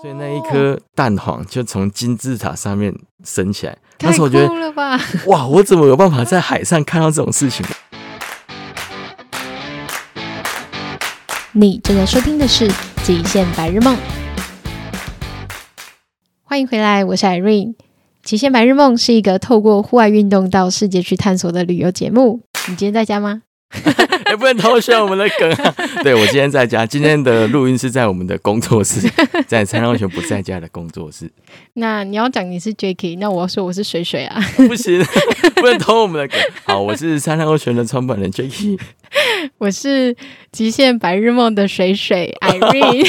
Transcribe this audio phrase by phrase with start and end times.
[0.00, 3.76] 所以那一颗蛋黄就从金字塔上面升起来。
[3.98, 4.48] 但是我觉得，
[5.26, 7.66] 哇，我怎么有办法在海上看到这种事情？
[11.50, 12.68] 你正在收听的是
[13.02, 13.96] 《极限白日梦》，
[16.44, 17.74] 欢迎回来，我是 Irene。
[18.22, 22.42] 《极限白日梦》是一个透过户外运动到世界去探索的旅游节目。
[22.68, 23.42] 你今天在家吗？
[24.30, 25.74] 也不能偷笑我们的梗啊！
[26.02, 29.08] 对，我今天在家，今天的录音是在我们的工作室，
[29.46, 31.30] 在蔡康永不在家的工作室。
[31.74, 34.40] 那你要讲你是 Jacky，那我要说我是水水啊！
[34.56, 35.02] 不行，
[35.56, 36.40] 不能偷我们的梗。
[36.64, 38.78] 好，我是蔡康永的创办人 Jacky，
[39.58, 40.14] 我是
[40.52, 43.08] 极限白日梦的水水 Irene。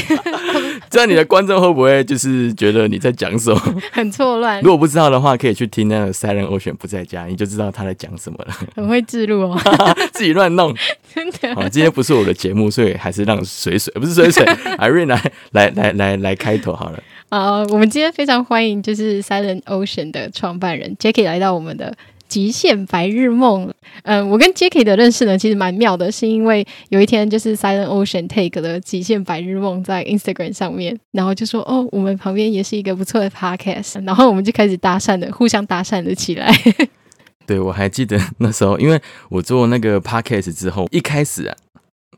[0.91, 3.61] 这样你的观众会不会就是觉得你在讲什么？
[3.91, 4.61] 很错乱。
[4.61, 8.53] 如果不知道的话，可以去听那个 Silent Ocean 不在家，你就知道他在讲什么了。
[8.75, 9.59] 很会记录哦，
[10.11, 10.75] 自己乱弄。
[11.13, 11.55] 真的。
[11.55, 14.43] 好，今天不是我的节目，所以还是让水水不是水水
[14.77, 15.21] Irene 来
[15.51, 17.01] 来来来来开头好了。
[17.29, 21.95] 啊，我们今天非常欢迎就是 Silent Ocean 的创办人 Jacky 来到我们的。
[22.29, 23.69] 极限白日梦，
[24.03, 36.53] 嗯，我跟 Jacky 的认识呢，其实蛮妙的，是因为有一天就是 Silent Ocean Take 的极限白日梦在 Instagram 上面，然后就说哦，我们旁边也是一个不错的 Podcast，然后我们就开始搭讪的，互相搭讪了起来。
[37.47, 41.55] 对，我还记得那时候，因为我做那个 Podcast 之后，一开始啊，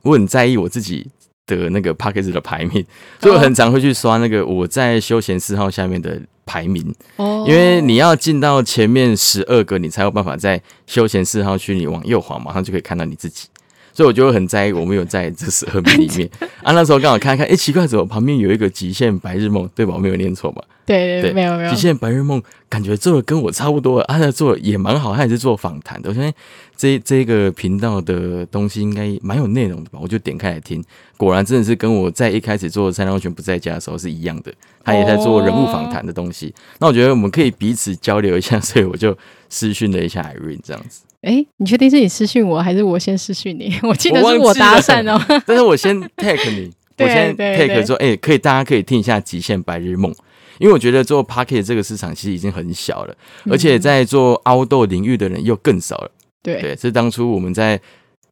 [0.01, 1.07] 我很在意我自己
[1.47, 2.85] 的那个 Podcast 的排名，
[3.21, 6.21] 所以我很常会去刷那个我在休闲四号下面的。
[6.45, 13.47] 排名，因为你要进到前面十二个，你才有办法在休闲四号区，你往右滑，马上就可以看到你自己。
[13.93, 16.29] 所以我就会很在意，我没有在这十二名里面
[16.63, 16.71] 啊。
[16.71, 19.93] 那时候刚好看看，哎、欸，奇怪，怎么旁边有一个极限白日梦，对吧？
[19.93, 20.63] 我没有念错吧？
[20.85, 21.69] 对对，没有没有。
[21.69, 26.09] 极限白日梦感觉做的跟我差不多，啊，他做的也蛮好，他也是做访谈的。
[26.09, 26.33] 我相信
[26.81, 29.99] 这这个频道的东西应该蛮有内容的吧？
[30.01, 30.83] 我就点开来听，
[31.15, 34.51] 果然真的是跟我在一开始做三安全不在家的时候是一样的。
[34.83, 36.51] 他也在做人物访谈的东西。
[36.79, 39.15] 那我觉得我们可以彼此交流一下， 所以我就
[39.47, 41.03] 私讯了一下 Irene 这样子。
[41.21, 43.77] 哎、欸，你确定是你私讯我，还是我先私讯你？
[43.87, 45.23] 我记得是我搭讪哦。
[45.45, 50.11] 但是我先 tag 你，我先 tag 说，哎、欸，可以，大家可以听一下《极限白日梦》，
[50.57, 53.15] 因为我觉得做 Pocket 这个市场其实已经很小了，
[53.51, 56.09] 而且在做 Outdoor 领域的人又更少了。
[56.43, 57.79] 对、嗯、对，是当初我们在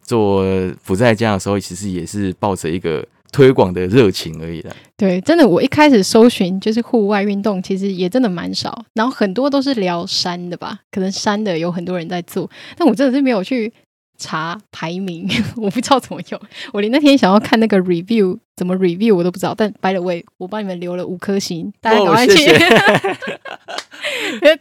[0.02, 0.44] 做
[0.84, 3.06] 不在家的时候，其实也是抱着一个。
[3.32, 4.76] 推广的热情而已的。
[4.98, 13.72] 对，真的，我一开始搜寻就是户外运动，其实也真的蛮少，然后很多都是聊山的吧，可能山的有很多人在做，但我真的是没有去。
[14.20, 16.40] 查排名， 我不知道怎么用。
[16.74, 19.56] 我连那天想要看那个 review 怎么 review 我都不知道。
[19.58, 22.36] 但 by the way，我帮你们留了五颗星，大家赶快去。
[22.36, 22.60] 谢谢。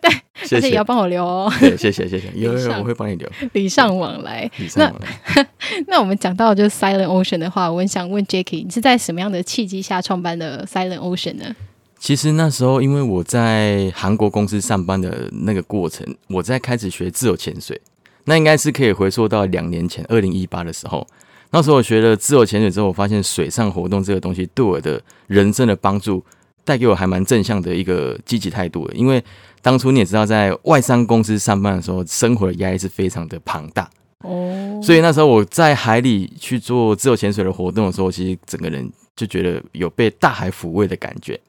[0.01, 0.11] 对，
[0.45, 1.53] 谢谢也要帮我留哦。
[1.61, 3.29] 对，谢谢谢谢， 有有我会帮你留。
[3.53, 4.51] 礼尚往来。
[4.57, 5.09] 礼尚往来。
[5.35, 5.47] 那
[5.89, 11.55] 那我们讲到就是 Silent Ocean 的话，我很想问 Jacky，你是在什么样的契机下创办的 Silent Ocean 呢？
[11.99, 17.81] 其实那时候因为我在韩国公司上班的那个过程，我在开始学自由潜水。
[18.29, 21.05] 那应该是可以回溯到两年前，二零一八的时候。
[21.51, 26.23] 那时候我学了自由潜水之后，我发现水上活动这个东西对我的人生的帮助，
[26.63, 28.95] 带给我还蛮正向的一个积极态度的。
[28.95, 29.25] 因为
[29.63, 33.89] 当初你也知道，在外商公司上班的时候，生活的压力是非常的庞大
[34.21, 34.79] 哦。
[34.83, 41.41] 所以那时候我在海里去做自由潜水的活动的时候，其实整个人就觉得有被大海抚慰的感觉。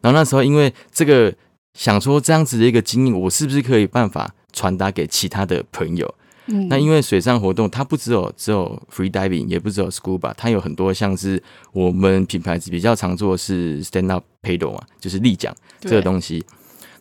[0.00, 1.32] 然后那时候因为这个
[1.74, 6.14] 想说这样子的一个经验，我是不是可以办法传达给其他的朋友，
[6.46, 11.40] 嗯，那因为水上活动它不只有只有 free diving，也不只有 scuba，它有很多像是
[11.72, 16.42] 我们品牌比较常做的是 stand up paddle 啊，就是立桨这个东西。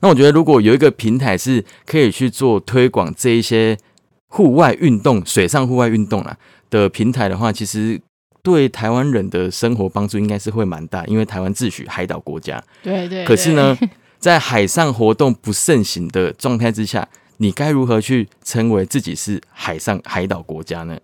[0.02, 3.78] 那我觉得如果有一个平台是可以去做推广这一些
[4.28, 6.38] 户外运动、水上户外运动啊
[6.70, 8.00] 的平台的话，其实
[8.44, 13.26] 对台湾人的生活帮助应该是会蛮大，因为台湾自诩海岛国家，对，对对。
[13.26, 13.78] 可是呢，
[14.20, 17.08] 在海上活动不盛行的状态之下。
[17.38, 20.98] 你该如何去称为自己是海上海岛国家呢？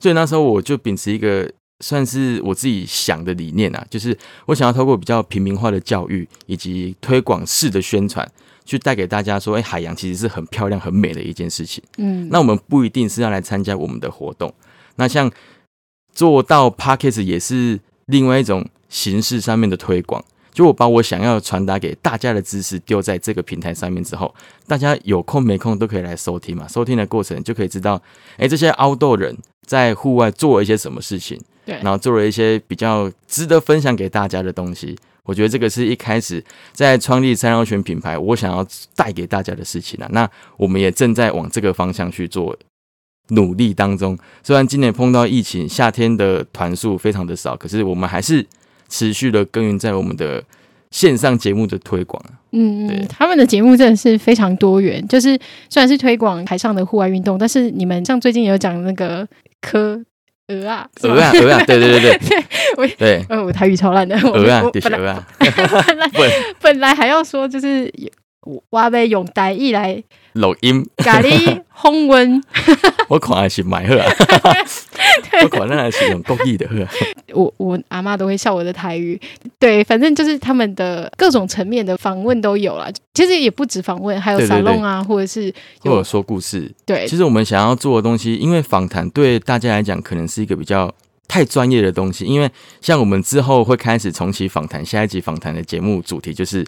[0.00, 8.28] 所以那时候我就秉持一个算是我自己想的理念啊，就是我想要透过比较平民化的教育以及推广式的宣传，
[8.64, 11.82] 去带给大家说，哎，海洋其实是很漂亮、很美的一件事情。
[11.98, 14.52] 嗯，那我们不一定是要来参加我们的活动，
[14.96, 15.30] 那像
[16.12, 20.24] 做到 Podcast 也是另外一种形式上面的推广。
[20.58, 24.34] 就我把我想要传达给大家的知识丢在这个平台上面之后，
[24.66, 26.66] 大家有空没空都可以来收听嘛。
[26.66, 28.02] 收听的过程就可以知道，
[28.38, 34.98] 哎，这些 outdoor 人在户外做了一些什么事情，对，然后做了一些比较值得分享给大家的东西。
[35.22, 38.66] 我觉得这个是一开始在创立三安全品牌，我想要
[38.96, 40.08] 带给大家的事情啊。
[40.10, 42.58] 那我们也正在往这个方向去做
[43.28, 44.18] 努力当中。
[44.42, 48.44] 虽然今年碰到疫情，夏天的团数非常的少，可是我们还是。
[48.88, 50.42] 持续的耕耘在我们的
[50.90, 52.22] 线上节目的推广。
[52.52, 55.38] 嗯嗯，他们的节目真的是非常多元，就是
[55.68, 59.26] 虽然是推广台上的户外运动，但是你们像最近有讲那个
[59.60, 60.02] 科。
[60.50, 62.44] 鹅啊，鹅啊，鹅啊，对对对对， 对，
[62.78, 66.10] 我对，呃，我台语超烂的，鹅啊，本来鹅啊， 本来
[66.58, 67.92] 本来还要说就是
[68.70, 70.02] 我要用台语来
[70.38, 72.42] 录音，咖喱烘温，
[73.08, 73.94] 我看还是买 好
[74.50, 74.56] 啊，
[75.42, 76.86] 我看那还是用国语的喝。
[77.34, 79.20] 我我阿妈都会笑我的台语，
[79.58, 82.90] 对，反正就是他们的各种层面的访问都有了。
[83.14, 86.72] 其实也不止访问，还有沙龙啊，或者是或者说故事。
[86.86, 90.92] 对，其实我们想要做的东西，因为访谈对大家来讲可能是一个比较
[91.26, 92.24] 太专业的东西。
[92.24, 92.50] 因为
[92.80, 96.64] 像我们之后会开始重启访谈，下一集访谈的节目主题就是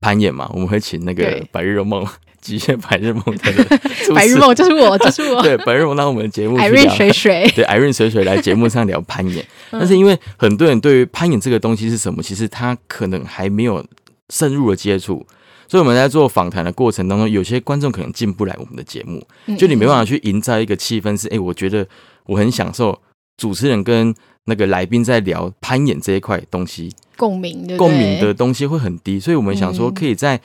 [0.00, 2.06] 攀岩嘛，我们会请那个白日梦。
[2.40, 3.78] 极限白日梦的
[4.14, 5.42] 白日梦就是我，就是我。
[5.44, 9.44] 对，白日梦让我们的节目艾瑞水水， 对，艾瑞水水来节目上聊攀岩。
[9.70, 13.84] 但是因为很多人对于攀岩这个东西是什么，其实他可能还没有
[14.30, 15.26] 深入的接触，
[15.68, 21.86] 所以我们在做访谈的过程当中，有些观众可能进不来我们的节目，就你没办法去营造一个气氛，是哎，我觉得
[22.26, 22.98] 我很享受
[23.36, 30.40] 主持人跟那个来宾在聊攀岩这一块东西，共鸣，共鸣的东西会很低，所以我们想说可以再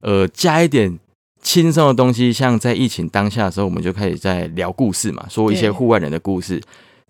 [0.00, 0.98] 呃加一点。
[1.46, 6.60] 轻松的东西，像在疫情当下的时候，我们就开始在聊故事嘛，说一些户外人的故事，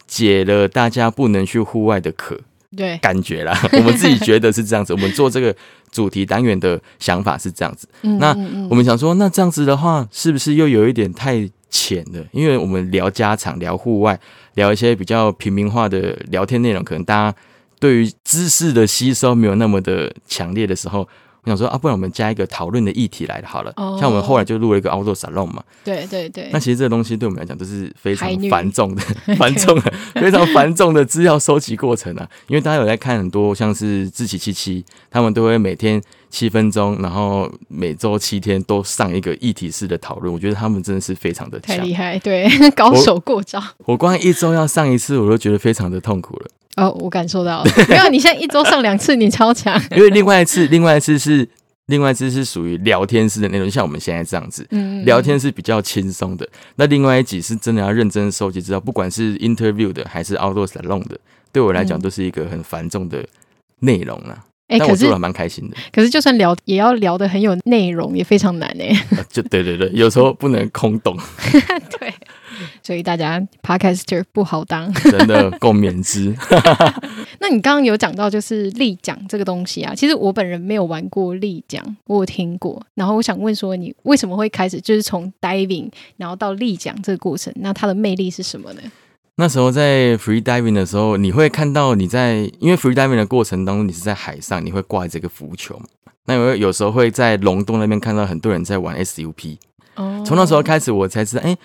[0.07, 2.39] 解了大家不能去户外的渴，
[2.77, 4.93] 对，感觉啦， 我们自己觉得是这样子。
[4.93, 5.57] 我们做这个
[5.91, 7.89] 主题单元的想法是这样子。
[8.03, 8.29] 那
[8.69, 12.23] 我们想说，那这样子的话，是不是又有一点太浅了？
[12.33, 14.21] 因为我们聊家常、聊户外、
[14.53, 17.39] 聊一些比较平民化的聊天内容，可能大家
[17.81, 21.09] 对于知识的吸收没有那么的强烈的时候。
[21.47, 23.71] 我想说啊，不然我们加一个讨论的议题来好了。
[23.77, 25.63] Oh, 像我们后来就录了一个 Outdoor Salon 嘛。
[25.85, 26.51] 对对对。
[26.53, 29.03] 那其实这个东西对我们来讲都是非常繁重的、
[29.39, 32.29] 繁重的、非常繁重的资料收集过程啊。
[32.49, 40.35] 因为大家有在看很多像是志祺七七，他们都会每天七分钟，然后每周七天都上一个议题式的讨论。
[40.35, 43.61] 我觉得他们真的是非常的太厉害，对， 高手过招。
[43.79, 46.47] 我，我光一周要上一次，我都觉得非常的痛苦了。
[46.77, 47.71] 哦，我感受到了。
[47.89, 49.81] 没有，你现在一周上两次，你超强。
[49.97, 51.49] 因为另外一次，另外一次是
[51.87, 56.47] 另外一次是属于聊天式的内容，像我们现在这样子，嗯，聊天是比较轻松的。
[56.77, 61.19] 那另外一集是真的要认真收集资料，不管是 interview 的还是 outdoor salon 的，
[61.53, 63.25] 对我来讲都是一个很繁重的
[63.81, 64.45] 内容啊。
[64.69, 65.77] 哎、嗯，但我做的蛮开心的。
[65.93, 68.93] 可是就算聊，也要聊得很有内容，也非常难哎。
[69.31, 71.17] 就对对对，有时候不能空洞。
[71.99, 72.13] 对。
[72.83, 76.35] 所以大家 Podcaster 不好当，真的共勉之。
[77.41, 82.83] 那你刚刚有讲到就是立桨这个东西啊，其实我本人没有玩过立桨，我有听过。
[82.95, 87.53] 然后我想问说，你为什么会开始就是从 diving 然后到立桨这个过程？
[87.57, 88.81] 那它的魅力是什么呢？
[89.37, 95.85] 那时候在 free diving 的时候，你会看到你在因为 free diving 的过程当中，你是在海上，你会挂这个浮球嘛。
[96.25, 99.59] 那有有时候会在龙洞那边看到很多人在玩 SUP。
[99.97, 101.59] 哦，从那时候开始，我才知道，哎、欸。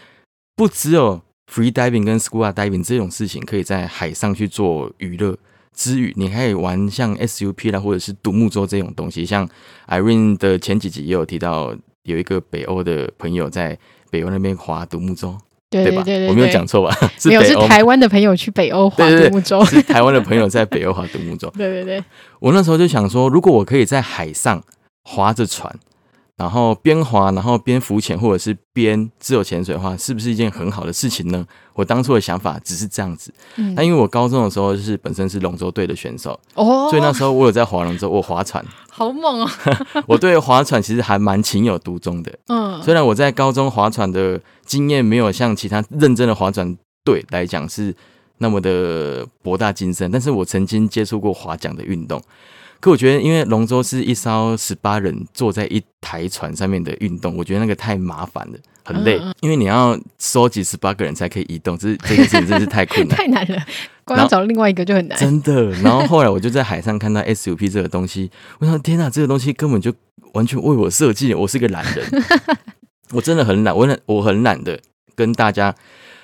[0.56, 1.22] 不只有
[1.52, 5.38] free diving 跟 scuba diving 这种事情可以在海上去做娱乐
[5.74, 9.26] 之余，你还可以玩像 SUP 啦，或者是独木舟这种东西。
[9.26, 9.48] 像
[9.88, 13.78] Irene 的前几集也有提到，有一个北欧的朋友在
[14.10, 15.38] 北欧那边划独木舟，
[15.70, 16.04] 对吧？
[16.28, 16.96] 我没有讲错吧？
[17.26, 21.50] 没有，是台湾的朋友去北欧划独木舟， 是台湾的朋友在北欧划独木舟。
[21.58, 22.04] 对对对，
[22.40, 24.62] 我那时候就想说，如果我可以在海上
[25.04, 25.74] 划着船。
[26.42, 31.46] 然后边滑，然后边浮潜，或者是边自由潜水的话，是不是一件很好的事情呢？
[31.76, 33.32] 我当初的想法只是这样子。
[33.58, 39.52] 嗯，那因为我高中的时候就是本身是龙舟队的选手，哦，所以那时候我有在划龙舟，我划船， 好猛啊！
[40.08, 42.36] 我对划船其实还蛮情有独钟的。
[42.48, 47.96] 嗯，虽然我在高中划船的经验没有像其他认真的划船队来讲是
[48.40, 52.20] 那么的博大精深，但是我曾经接触过划桨的运动。
[52.82, 59.22] 可我觉得，因为龙舟是一艘十八人坐在一台船上面的运动，我觉得那个太麻烦了，很累。
[59.42, 63.64] 因为你要收集十八个人才可以移动，这这件事情真是太困难， 太难了。
[64.04, 65.70] 光要找另外一个就很难，真的。
[65.84, 69.94] 然后后来我就在海上看到 SUP 这个东西，我想天哪，这个东西根本就
[70.34, 71.34] 完全为我设计。
[71.36, 72.24] 我是个懒人，
[73.14, 74.80] 我真的很懒，我很我很懒的
[75.16, 75.74] 跟大家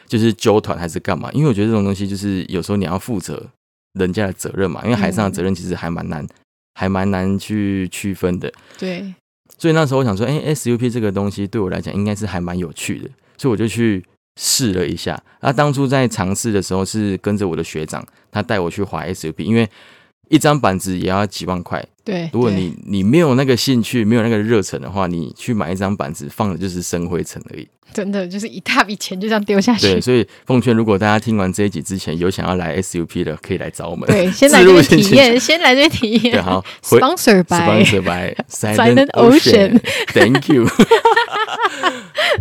[0.07, 3.45] 就是纠团还是干嘛，因为我觉得这种东西就是有时候你要负责
[3.93, 6.27] 人家的责任嘛，因为海上的责任其实还蛮难。
[6.79, 9.11] 还蛮难去区分的，对，
[9.57, 14.05] 所以那时候我想说，哎，SUP 这个东西对我来讲应该是还蛮有趣的，所以我就去
[14.39, 15.19] 试了一下。
[15.41, 19.67] 那当初在尝试的时候是跟着我的学长，他带我去滑 SUP，因为
[20.29, 27.67] 一张板子也要几万块，对，如果你你没有那个兴趣，没有那个热忱的话，你去买一张板子放的就是生灰尘而已。
[27.93, 29.93] 真的就是一大笔钱就这样丢下去。
[29.93, 34.07] 对，所以奉劝，如果大家听完这一集之前有想要来 SUP 的，可以来找我们。
[34.07, 36.33] 对，先 来这边体验，先来这边体验。
[36.33, 40.67] 对，好，Sponsor by Sponsor by Silent Ocean，Thank you。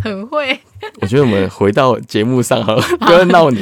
[0.03, 0.59] 很会。
[1.01, 3.59] 我觉得我们回到节目上好了，不要闹你。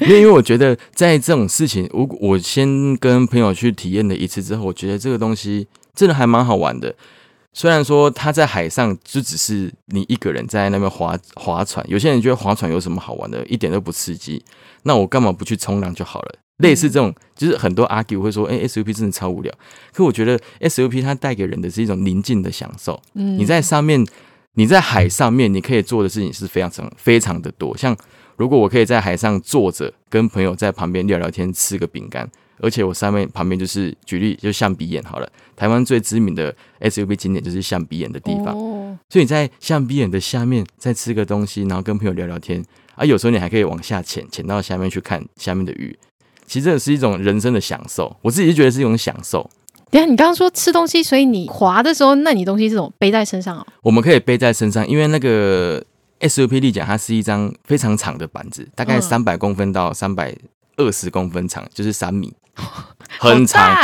[0.00, 6.94] 因为因为我觉得在这种事情，我我先跟朋友去体验了一次之后，我觉得这个东西真的还蛮好玩的。
[7.54, 14.42] 虽然说他在海上就只是你一个人在那边划划船，有些人觉得划船有什么好玩的，一点都不刺激。
[14.84, 16.34] 那我干嘛不去冲浪就好了？
[16.58, 19.52] 类似这种，就是很多 argue 会说，哎，SUP 真的超无聊。
[19.92, 22.98] 可我觉得 SUP 它带给人的是一种宁静的享受。
[23.14, 24.06] 嗯，你在上面，
[24.54, 27.76] 你在海上面，你可以做的事情是非常非常非常的多。
[27.76, 27.96] 像
[28.36, 32.30] 如果我可以在海上坐着，跟朋友在旁边聊聊天，吃个饼干。
[32.62, 35.28] 而且我上面旁边就是举例，就象鼻岩好了。
[35.54, 38.54] 台湾最知名的 SUV 景点就是象鼻岩的地方，
[39.10, 42.64] 所以你在象鼻岩的下面再吃个东西，然后跟朋友聊聊天
[42.94, 43.04] 啊。
[43.04, 45.96] 有时候你还可以往下潜，潜到下面去看下面的鱼。
[46.46, 49.48] 其实这是一种人生的享受，我自己就觉得是一种享受。
[49.90, 53.66] 等下，你刚刚说吃东西，所以你滑的时候，那你东西是怎么背在身上哦？
[53.82, 55.84] 我们可以背在身上，因为那个
[56.20, 60.34] SUP 立桨它是一张非常长的板子，大概三百公分到三百
[60.76, 62.32] 二十公分长，就是三米。
[63.18, 63.74] 很长，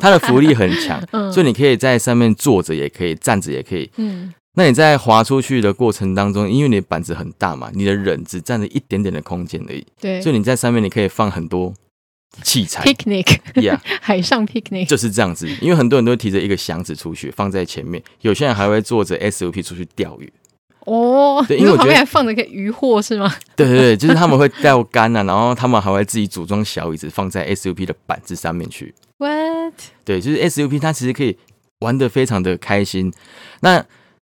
[0.00, 3.90] 它的浮力很强，嗯、所以你可以在上面坐着，也可以站着，也可以。
[3.96, 9.86] 嗯，那你在滑出去的过程当中，因为你的板子很大嘛，你的人只占了一点点的空间而已。
[9.98, 11.72] 对，所以你在上面你可以放很多
[12.42, 15.48] 器材，picnic，Yeah， 海上 picnic 就是这样子。
[15.62, 20.30] 因为很多人都提着一个箱子出去，放在前面，有些人还会坐着 SUP 出去钓鱼。
[20.88, 23.30] 哦，对，因为旁边还放着个渔货是吗？
[23.54, 28.94] 对对对，就是他们会钓竿啊，然后他们还会自己组装小椅子放在 SUP 的板子上面去。
[29.18, 29.74] What？
[30.04, 31.36] 对，就是 SUP 它其实可以
[31.80, 33.12] 玩的非常的开心。
[33.60, 33.84] 那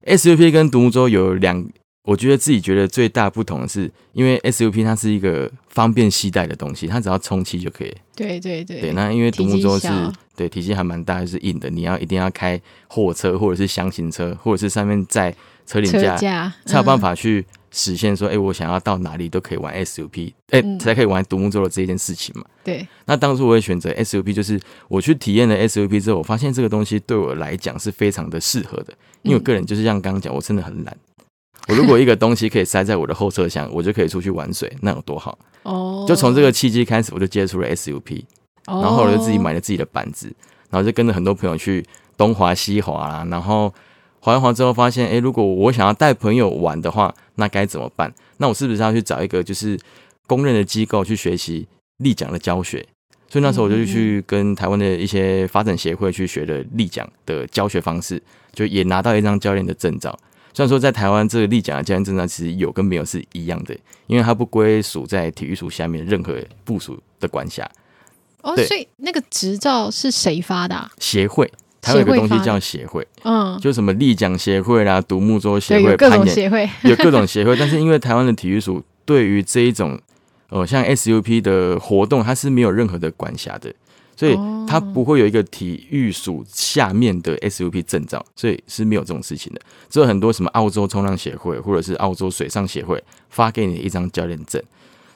[0.06, 1.68] SUP 跟独木舟有两，
[2.04, 7.94] 我觉得自己觉得最大不同的是，因为 SUP 它是一个方便携带的东西，它只要充气就可以。
[8.16, 8.80] 对对对。
[8.80, 9.88] 对，那因为独木舟是
[10.34, 15.34] 对体积还蛮大，就是硬的，你要一定要开货车或者是箱型车，或者是上面载。
[15.68, 22.44] 车顶架才有办法去实现说，哎、欸，我想要到哪里都可以玩 SUP，哎、欸，嗯、才可以玩独木舟的这件事情嘛。
[22.64, 22.88] 对。
[23.04, 24.58] 那当初我也选择 SUP，就是
[24.88, 28.94] 我去体验了 SUP 之后，我发现这个东西对我来讲是非常的适合的。
[29.20, 30.96] 因为我个人就是像刚刚讲，我真的很懒。
[31.68, 35.38] 我如果一个东西可以塞在我的后车厢，我就可以出去玩水，那有多好？
[35.64, 36.06] 哦。
[36.08, 38.24] 就从这个契机开始，我就接触了 SUP，
[38.64, 40.34] 然后我就自己买了自己的板子，
[40.70, 41.84] 然后就跟着很多朋友去
[42.16, 43.70] 东滑西滑啦，然后。
[44.20, 48.12] 滑一滑之后发现，诶，如果我想要带朋友玩的话，那该怎么办？
[48.38, 49.78] 那我是不是要去找一个就是
[50.26, 51.66] 公认的机构去学习
[51.98, 52.86] 立桨的教学？
[53.28, 58.22] 所以那时候我就去跟台湾的一些发展协会去学了立桨的教学方式，
[58.52, 60.18] 就也拿到一张教练的证照。
[60.54, 67.68] 虽然说在台湾这个立桨的教练证照其实有跟没有是一样的，因为它不归属在体育署下面任何部署的管辖。
[68.42, 70.90] 哦，所以那个执照是谁发的啊？
[70.98, 71.52] 协会。
[71.82, 77.56] 还有一个东西叫协会，嗯，就什么立桨协会啦、独木舟协会、各种协会， 有各种协会。
[77.56, 79.98] 但是因为台湾的体育署对于这一种，
[80.50, 83.72] 呃，像 SUP 的活动，它是没有任何的管辖的，
[84.16, 89.60] 所以它不会有一个体育署下面的 SUP 证照，所以是没有这种事情的。
[89.88, 94.60] 只有很多什么澳洲冲浪协会或者是澳洲水上协会发给你一张教练证，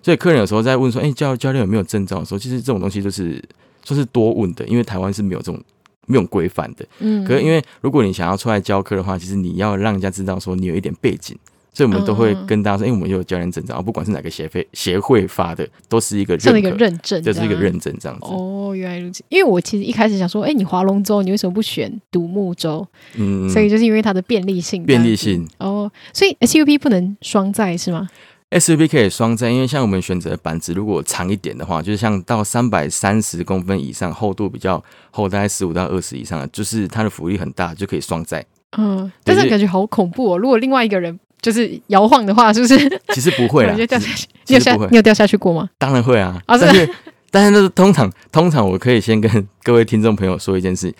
[0.02, 3.42] 所以客人有时候在问说：“哎，教教练有没有证照？”的时候，其实这种东西就是
[3.84, 5.60] 说是多问的，因为台湾是没有这种。
[6.06, 11.36] 没有规范的，嗯，可是因为如果你想要出来教课的话，其实你要让人家知道说你有一点背景，
[11.72, 18.26] 所以我们都会跟大家说，因为、我们有教练证照，不管是哪个协会协会发的，都是一个认一个认证，就是一个认证这样子。
[18.26, 19.22] 哦，原来如此。
[19.28, 22.86] 因为我其实一开始想说，哎、欸，你划龙舟，你为什么不选独木舟？
[23.14, 25.46] 嗯，所以就是因为它的便利性，便利性。
[25.58, 28.08] 哦，所以 SUP 不能双载是吗
[28.52, 38.44] ？SUP 可以双载，因为像我们选择的板子，如果长一点的话，就是像到三百三十公分以上，厚度比较厚，大概十五到二十以上的，就是它的浮力很大，就可以双载。
[38.76, 40.38] 嗯，但是感觉好恐怖哦！
[40.38, 42.78] 如果另外一个人就是摇晃的话，是不是？
[43.12, 44.26] 其实不会啦， 就掉下去。
[44.46, 45.68] 你有下，你有掉下去过吗？
[45.76, 46.40] 当然会啊！
[46.46, 46.88] 但是，
[47.30, 50.94] 但是那是通常，通常我可以先跟各位听众朋友说一件事：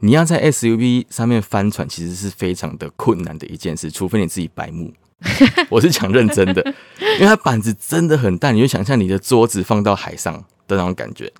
[0.00, 4.92] 你要在 SUV 上面翻船，其实是非常的困难的一件事，除非你自己白目。
[5.68, 6.62] 我是讲认真的，
[7.16, 10.34] 因为它板子真的很大，你就想象你的桌子放到海上
[10.66, 11.32] 的那种感觉。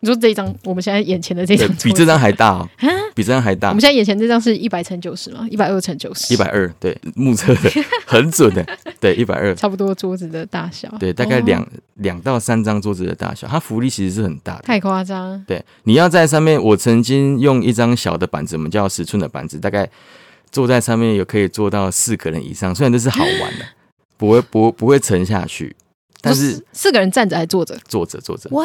[0.00, 2.68] 你说这一张，我们现在眼前的这张比这张还大哦，
[3.14, 3.68] 比这张还大。
[3.68, 5.46] 我们现在眼前这张是一百乘九十吗？
[5.48, 7.70] 一百二乘九十，一百二，对，目测的
[8.04, 8.66] 很准的，
[8.98, 11.64] 对，一百二，差不多桌子的大小，对，大概两
[11.94, 15.40] 两到三张桌子的大小，它浮力其实是很大的，太夸张。
[15.46, 19.88] 对，你要在上面，我曾经用一张小的板子，我们叫十寸的板子，大概
[20.52, 23.64] 坐在上面有可以坐到四个人以上，虽然这是好玩的，
[24.16, 25.74] 不会不不会沉下去。
[26.24, 27.76] 但是四个人站着还坐着？
[27.88, 28.48] 坐着坐着。
[28.50, 28.64] 哇，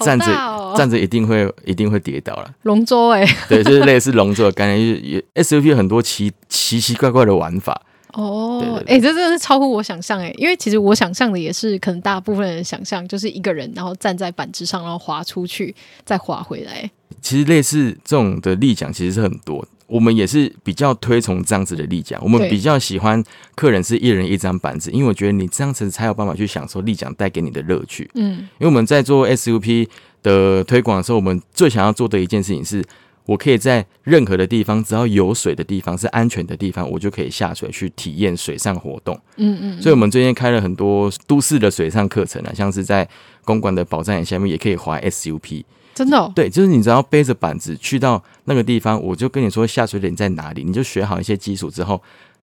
[0.00, 2.54] 站着站着一定会一定会跌倒了。
[2.64, 7.80] 龙舟哎， 对，就是类似龙舟的概念，就是也 SUP 有很多奇奇奇怪怪的玩法。
[8.12, 16.90] 哦，哎，这真的是超乎我想象哎，因为其实我想象的也是，可能大部分人想象就是一个人，然后站在板子上，然后滑出去，再滑回来。
[17.22, 19.66] 其实类似这种的立桨其实是很多。
[19.88, 23.24] 我们也是比较推崇这样子的立桨，我们比较喜欢
[23.56, 28.08] 客人是一人一张板子，因为我觉得你这样子才有办法去享受立桨带给你的乐趣。
[28.14, 29.88] 嗯，因为我们在做 SUP
[30.22, 32.84] 的推广的时候，我们最想要做的一件事情是，
[33.24, 39.18] 我可以在任何的地方，只要有水的地方是安全的地方，我就可以下水去体验水上活动。
[39.36, 43.08] 嗯嗯，所以我们最近开了很多都市的水上课程啊，像是在
[43.42, 45.64] 公馆的宝藏岩下面也可以滑 SUP。
[45.98, 46.32] 真的哦？
[46.32, 52.00] 对，就是你只要背着板子去到那个地方，我就跟你说下水点在哪里，你就学好一些基础之后，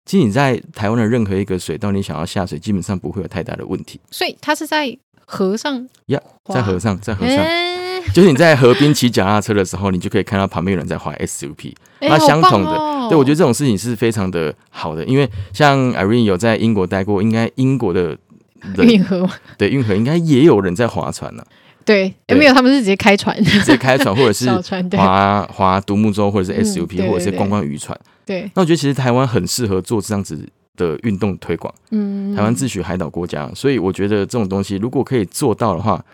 [0.07, 4.01] 其实你在台湾的任何一个水道，你想要下水，基本上不会有太大的问题。
[4.11, 18.17] 所以它是在河上呀，yeah, 在河上，在河上，欸、就是你在河边骑脚踏车的时候，你就可以看到旁边有人在滑 SUP，那相同的，哦、对我觉得这种事情是非常的好的，因为像 Irene 有在英国待过，应该英国的
[18.79, 19.29] 运河，
[19.59, 21.61] 对运河应该也有人在划船呢、啊。
[21.85, 22.53] 对，有没有？
[22.53, 24.49] 他们是直接开船，直接开船，或者是
[24.97, 27.99] 划划独木舟，或者是 SUP，或者是观光渔船。
[28.25, 31.73] 对，那我觉得其实台湾很适合做这样子的运动推广。
[31.91, 36.05] 嗯，台湾自诩海岛国家，所以我觉得这种东西如果可以做到的话，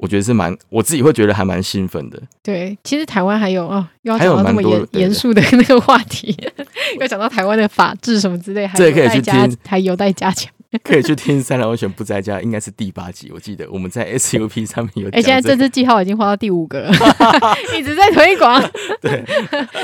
[0.00, 2.20] 我觉得是蛮，我自己会觉得还蛮兴奋的。
[2.42, 6.36] 对，其实台湾还有哦，要讲到这么严严肃的那个话题，
[6.98, 10.52] 要讲到台湾的法治什么之类，还有待加，还有待加强。
[10.82, 15.16] 可以去听《三郎温泉不在家》，应该是第八集，我记得我们在 SUP 上面有、这个。
[15.18, 16.92] 哎、欸，现在这支记号已经画到第五个了，
[17.78, 18.62] 一直在推广。
[19.00, 19.22] 对，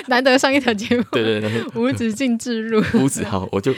[0.09, 1.05] 难得上一条节目。
[1.13, 2.83] 对对对，无止境置入。
[2.95, 3.75] 无止好，我就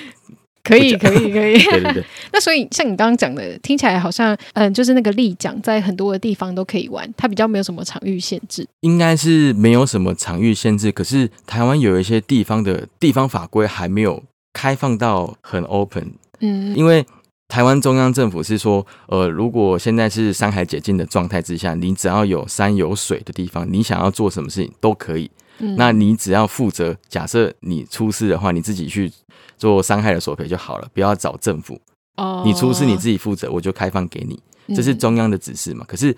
[0.63, 1.59] 可以可以可以。
[1.59, 2.05] 对对对。
[2.33, 8.67] 那所以像你刚刚讲的，听起来好像嗯，就是那个立桨在很多的地方都可以玩，它比较没有什么场域限制。
[8.81, 16.13] 应该是没有什么场域限制，可是台湾有一些地方的地方法规还没有开放到很 open。
[16.41, 17.07] 嗯，因为
[17.49, 25.31] 台湾中央政府是说，呃，如果现在是山海解禁的状态之下，你只要有山有水的地方，你想要做什么事情都可以。
[25.59, 29.13] 嗯，那你只要负责，假设你出事的话，你自己去
[29.59, 31.79] 做伤害的索赔就好了，不要找政府。
[32.17, 34.41] 哦，你出事你自己负责，我就开放给你，
[34.75, 35.85] 这是中央的指示嘛。
[35.87, 36.17] 可是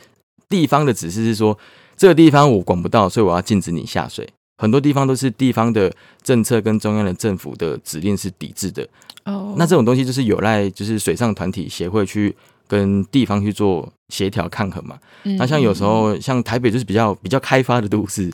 [0.48, 1.58] 地方的指示是说，
[1.96, 4.28] 这个地方我管不到，所以我要禁止你下水。
[4.62, 8.88] 很多地方都是地方的政策跟中央的政府的指令是抵制的
[9.24, 9.54] 哦，oh.
[9.58, 12.32] 那这种东西就是有赖就是水上团体协会去
[12.68, 14.96] 跟地方去做协调抗衡嘛。
[15.24, 15.38] Mm hmm.
[15.40, 18.32] 那像有时候像台北就是比较比较开发的都市，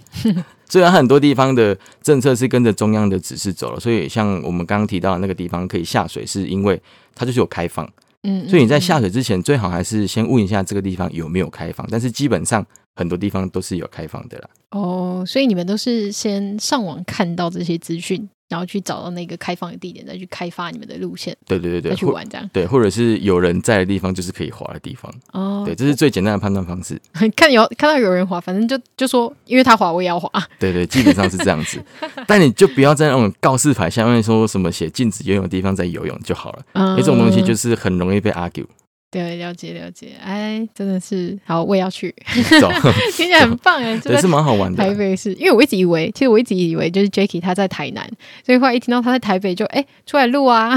[0.68, 6.78] 虽然很多地方的政策是跟着中央的指示走了，所以像我们刚刚提到的那个地方可以下水，是因为
[7.14, 7.90] 它就是有开放。
[8.24, 14.48] 嗯，所以你在下水之前最好还是先问一下这个地方有没有开放，但是基本上很多地方都是有开放的啦。
[14.70, 21.34] 哦，所以你们都是先上网看到这些资讯，然后去找到那个开放的地点，再去开发你们的路线。
[21.46, 22.48] 对对对对，再去玩这样。
[22.52, 25.10] 对，或者是有人在的地方，就是可以滑的地方。
[25.32, 27.00] 哦，对，这是最简单的判断方式。
[27.34, 30.30] 看有看到有人滑，反正就就说，因为他滑，我也要滑。
[30.58, 31.82] 对对，基本上是这样子。
[32.28, 38.66] 但你就不要在那种告示牌下面说什么写禁止游泳的地方在游泳就好了，嗯、这种东西就是很容易被 argue。
[39.10, 42.14] 对，了解了解，哎，真的是好，我也要去，
[42.60, 42.70] 走
[43.16, 44.76] 听起来很棒哎， 真的是蛮好玩的。
[44.76, 48.06] 台北是因为我一直以为，其实我一直以为就是 Jacky 他在台南，
[48.44, 50.76] 所以后来一听到他在台北就，就哎出来录啊，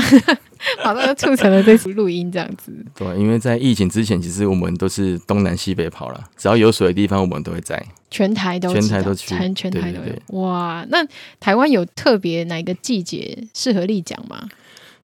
[0.80, 2.72] 好，那就促成了这次录音这样子。
[2.96, 7.84] 对，因为在疫情之前，其实我们都是东南西北跑了，只要有水的地方，我们都会在。
[8.10, 10.04] 全台都全台都去，全全台都有。
[10.04, 10.98] 对对对哇，那
[11.40, 14.48] 台湾有特别哪个季节适合立桨吗？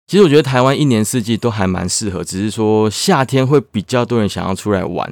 [0.07, 5.11] 其实我觉得台湾一年四季都还蛮适合，只是说夏天会比较多人想要出来玩，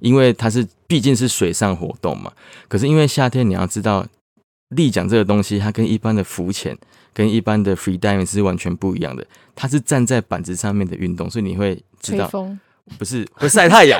[0.00, 2.30] 因为它是毕竟是水上活动嘛。
[2.68, 4.06] 可是因为夏天你要知道，
[4.68, 6.76] 立桨这个东西它跟一般的浮潜、
[7.14, 9.26] 跟一般的 free diving 是完全不一样的，
[9.56, 12.30] 它是站在板子上面的运动，所以你会知道，
[12.98, 13.98] 不是 会晒太阳，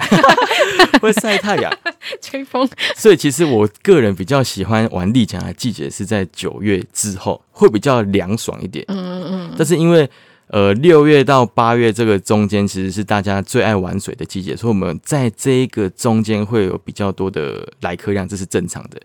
[1.01, 1.73] 会晒太阳，
[2.21, 2.69] 吹风。
[2.95, 8.85] 所以其实我个人比较喜欢玩立桨的季节是在九月之后，会比较凉爽一点。
[8.89, 9.55] 嗯嗯嗯。
[9.57, 10.07] 但是因为
[10.49, 19.01] 呃，六月到八月这个中间，其实是大家最爱玩水的季节，所以我们在这一个中间会有比较多的来客量，这是正常的。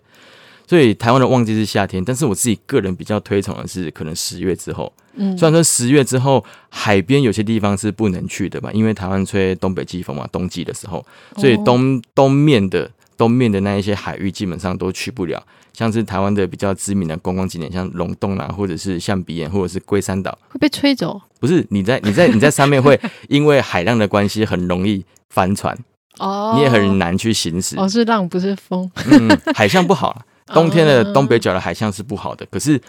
[0.66, 4.92] 所以台湾的旺季是夏天，但是我自己个人比较推崇的是可能十月之后。
[5.14, 11.04] 嗯，虽然说十月之后海边有些地方是不能去的吧，因为台湾吹东北季风嘛，冬季的时候，
[11.36, 12.88] 所以东东面的
[13.20, 15.42] 东面的那一些海域基本上都去不了。
[15.74, 21.20] 像是台湾的比较知名的观光景点，像龙洞啊，或者是象鼻岩，或者是龟山岛，会被吹走？
[21.38, 25.76] 不是，你在你在你在上面会 因为海浪的关系很容易翻船
[26.18, 27.76] 哦，你也很难去行驶。
[27.78, 28.90] 哦，是浪不是风。
[29.10, 30.24] 嗯，海象不好。
[30.52, 32.80] 冬天的东北角的海象是不好的，可是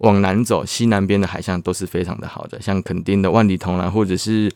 [0.00, 4.52] 往南走，西南边的海象都是非常的好的，像垦丁的万里桐啊，或者是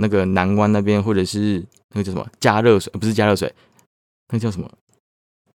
[0.00, 3.50] 那个南湾那边，或者是那个叫什么加热水，不是加热水，
[4.32, 4.70] 那叫什么？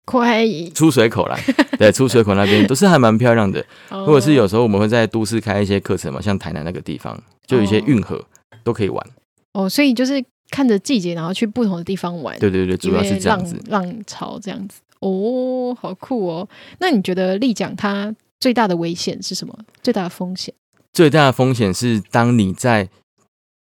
[0.06, 1.38] 快出水口啦，
[1.78, 3.64] 对，出水口那边都是还蛮漂亮的。
[3.90, 8.24] 或者是有时候我们会在都市开一些课程嘛，像台南那个地方，就有一些运河
[8.64, 9.08] 都可以玩。
[9.54, 12.38] 哦，所以就是看着季节，然后去不同的地方玩。
[12.40, 14.80] 对对对，主要是这样子，浪，浪潮这样子。
[15.02, 16.50] 哦，好酷哦！
[16.80, 19.56] 那你觉得立桨它最大的危险是什么？
[19.84, 20.54] 最大的风险？
[20.92, 22.90] 最大的风险是当你在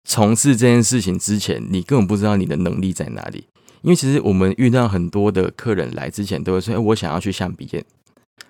[0.04, 3.44] 从事这件事情之前，你根本不知道你的能力在哪里。
[3.82, 7.84] 因为其实我们遇到很多的客人来之前，都会说：“哎，我想要去象鼻岩。”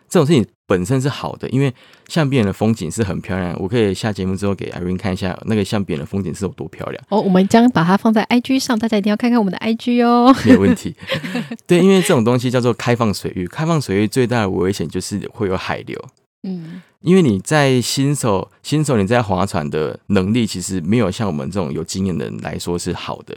[0.08, 1.70] 这种事情本身是好的，因为
[2.08, 3.54] 象鼻岩的风景是很漂亮。
[3.60, 7.04] 我可以下节目之后给 Irene 看一下那个象鼻岩的风景是有多漂亮。
[7.10, 10.34] 哦，我们将把它放在 IG 上，大家一定要看看我们的 IG 哦。
[10.46, 10.94] 没有问题。
[11.68, 16.02] 对，因为这种东西叫做开放水域，开放水域最大的危险就是会有海流。
[16.44, 23.36] 嗯，因为你在新手新手你在划船的能力，其实没有像我们这种有经验的人来说是好的。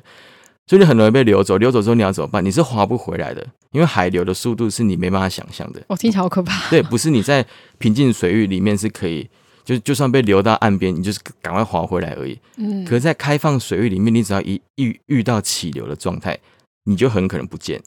[0.67, 2.43] 所以你很容易被流走，流走之后你要怎么办？
[2.43, 5.82] 你是划不回来的，因为海流的速度是你没办法想象的。
[5.88, 6.69] 我、哦、听起来好可怕。
[6.69, 7.45] 对，不是你在
[7.78, 9.30] 平静水域里面是可以，
[9.65, 12.39] 就就算被流到岸边，你就是赶快划回来而已。
[12.58, 12.86] 嗯。
[12.86, 16.38] 可是，在开放水域里面，你只要一遇遇到起流的状态，
[16.86, 17.82] 你就很可能不见，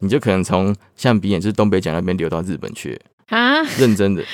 [0.00, 3.62] 你就可能从象鼻眼就是东北角那边流到日本去啊！
[3.78, 4.24] 认真的。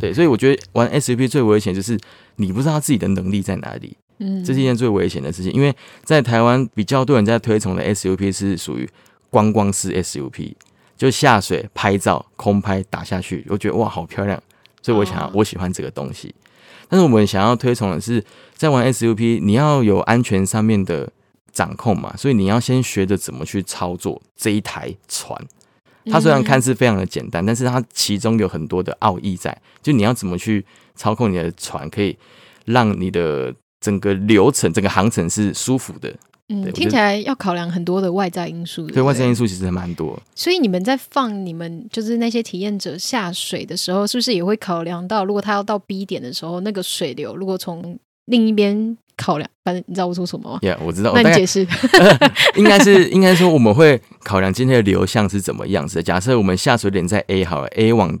[0.00, 1.96] 对，所以我觉得玩 SUP 最危险就是
[2.36, 3.96] 你不知道自己的能力在哪里。
[4.22, 8.86] 嗯，这是一件最危险的事情，因为在台湾比较多人在推崇的 SUP 是属于
[9.30, 10.52] 观光式 SUP，
[10.94, 14.38] 就下水拍照、空拍打下去，我觉得哇好漂亮，
[14.82, 16.34] 所以我想要我喜欢这个东西。
[16.86, 18.22] 但是我们想要推崇的是，
[18.54, 21.10] 在玩 SUP，你要有安全上面的
[21.50, 25.40] 掌控嘛，所以你要先学着怎么去操作这一台船。
[26.10, 32.18] 它虽然看似非常的简单，但是它其中有很多的奥义在，就你要怎么去操控你的船，可以
[32.66, 33.54] 让你的。
[33.80, 36.12] 整个流程、整个航程是舒服的。
[36.52, 38.84] 嗯，听起来要考量很多的外在因素。
[38.88, 40.20] 对，外在因素其实还蛮多。
[40.34, 50.58] 所以你们在放你们就是那些体验者下水的时候，是不是也会考量到，如果他要到 B 点的时候，那个水流如果从另一边考量，反正你知道我说什么吗？
[50.62, 51.12] 呀，yeah, 我知道。
[51.14, 51.64] 那你解释。
[52.58, 56.02] 应该是应该说我们会考量今天的流向是怎么样子的。
[56.02, 58.18] 假设我们下水点在 A 好了，A 往，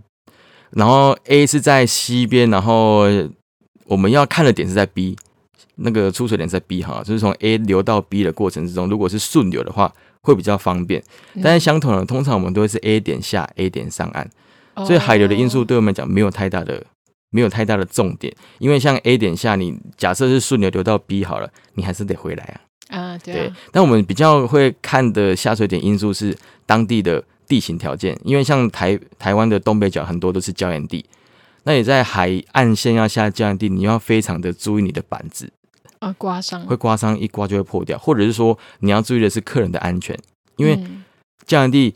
[0.70, 3.06] 然后 A 是在西边，然后
[3.86, 5.16] 我们要看的点是在 B。
[5.82, 11.02] 那个出水点在 B 哈，就是从 A 流到 B 的过程之中，如果是顺流的话，会比较方便。
[11.42, 14.28] 但是相同的，通常我们都会是 A 点下，A 点上岸，
[14.86, 16.84] 所以海流的因素对我们讲没有太大的，
[17.30, 18.34] 没有太大的重点。
[18.58, 22.60] 因为像 A 点下，你假设是顺流流到 B 好了，你还是得回来啊。
[22.98, 23.34] 啊，对。
[23.34, 23.52] 对。
[23.72, 31.04] 但我们比较会看的下水点因素是当地的地形条件，因为像台台湾的东北角很多都是礁岩地，
[31.64, 35.50] 那你在海岸线要下礁岩地，你要非常的注意你的板子。
[36.00, 40.18] 啊，刮伤会刮伤，一刮就会破掉，或者是说你要注意的是客人的安全，
[40.56, 40.76] 因为
[41.46, 41.94] 礁岩地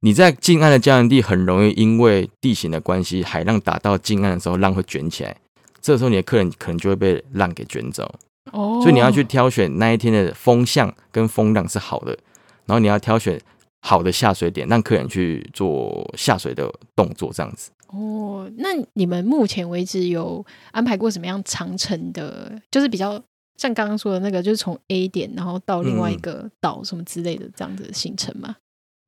[0.00, 5.36] 你在近岸的礁岩地很容易因为地形的关系，海浪打到近岸的时候，浪会卷起来，
[5.80, 8.12] 这时候你的客人可能就会被浪给卷走。
[8.52, 12.18] 哦，所以你要去挑选那一天的风向跟风浪是好的，
[12.66, 13.40] 然后你要挑选
[13.82, 17.70] 好的下水点，让客人去做下水的动作，这样子。
[17.88, 22.52] 哦，那你们目前为止有安排过什么样长程的？
[22.70, 23.18] 就是比较
[23.56, 28.56] 像刚刚说的那个，就是从 A 点然后到另外一个岛什么之类的这样子的行程吗？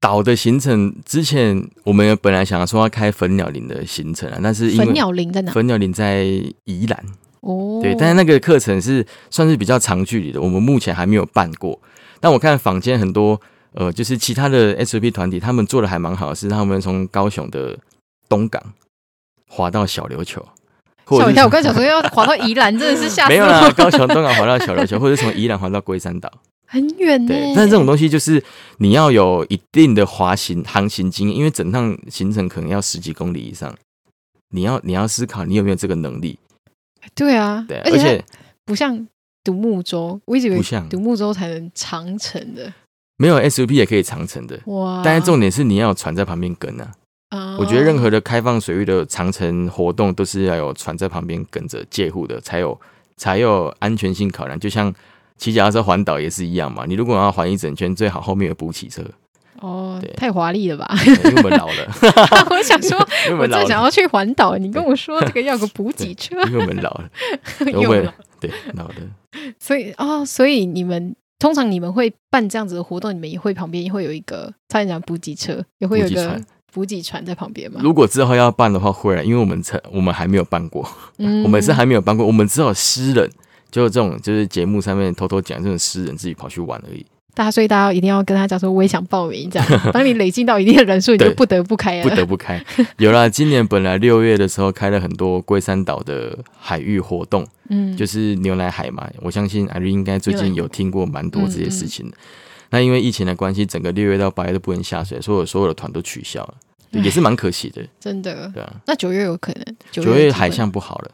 [0.01, 5.53] 岛、嗯、的行程之前我们本来想要说要开粉鸟林的行程啊，但是粉鸟林在哪？
[5.53, 6.25] 粉鸟林在
[6.65, 7.05] 宜兰
[7.43, 11.79] 哦，对，但是那个课程是算是比较长距离的，我们目前还没有办过。
[12.19, 13.39] 但我看坊间很多
[13.75, 17.79] 呃，就是其他的 SUP 团体，他们做的还蛮好的，是他们从高雄的。
[18.31, 18.73] 东港
[19.47, 20.41] 滑到小琉球，
[21.05, 21.45] 吓我一跳！
[21.45, 23.29] 我刚想说要滑到宜兰，真的是吓死我。
[23.29, 26.33] 没有啦，高雄东港滑到小琉球， 或者从宜兰滑到龟山岛，
[26.69, 27.29] 很远呢。
[27.29, 28.43] 对，但是这种东西就是
[28.79, 33.77] 你要有一定的滑行航行经验，因为整趟行程可能要十几公里以上，
[34.51, 36.39] 你要你要思考你有没有这个能力。
[37.15, 38.25] 对啊，对，而且
[38.65, 39.09] 不像
[39.43, 42.73] 独木舟，我一直以为独木舟才能长程的，
[43.17, 45.03] 没有 SUP 也可以长程的哇！
[45.05, 46.93] 但是重点是你要有船在旁边跟啊。
[47.31, 52.79] Uh, 我觉得任何的开放水域的长城活动都是要有船在旁边跟着借护的，才有
[53.17, 54.59] 才有安全性考量。
[54.59, 54.93] 就像
[55.37, 59.05] 骑脚踏车环岛也是一样嘛，你如果要环一整圈，最好后面有补给车。
[59.61, 60.93] 哦，太华丽了吧？
[61.07, 61.75] 因为我们老了。
[62.51, 62.99] 我想说，
[63.39, 67.11] 我正想要去环岛，你跟我说这个要个补给车，因为我们老了，
[67.67, 68.09] 因为
[68.41, 68.95] 对老了。
[69.61, 76.41] 所以哦，所以你们通常你们会办这样子的活动，你们也会旁边会有一个差点讲补给车，也会有一个。
[76.73, 77.81] 补给船在旁边吗？
[77.83, 83.31] 如果之后要办的话，会，因为我们才我们还没有办过，嗯、我们是还没有办过，我们只有私人，
[83.71, 87.05] 就这种就是节目上面偷偷讲这种私人自己跑去玩而已。
[87.33, 89.69] 大家所以大家一定要跟他讲说，我也想报名这样。
[89.95, 92.63] 当你累积到一定的人数，你就不得不开了，不得不开。
[92.99, 99.09] 有了，今年本来六月的时候开了很多龟山岛的海域活动，嗯，就是牛奶海嘛。
[99.23, 102.17] 我相信 Irene 应该最近有听过蛮多这些事情的。
[102.71, 106.55] 那因为疫情的关系，整个六月到八月都不能下水，所有所有的团都取消了，
[106.93, 107.85] 也是蛮可惜的。
[107.99, 108.73] 真的，对啊。
[108.87, 109.77] 那九月有可能？
[109.91, 111.11] 九月海象不好了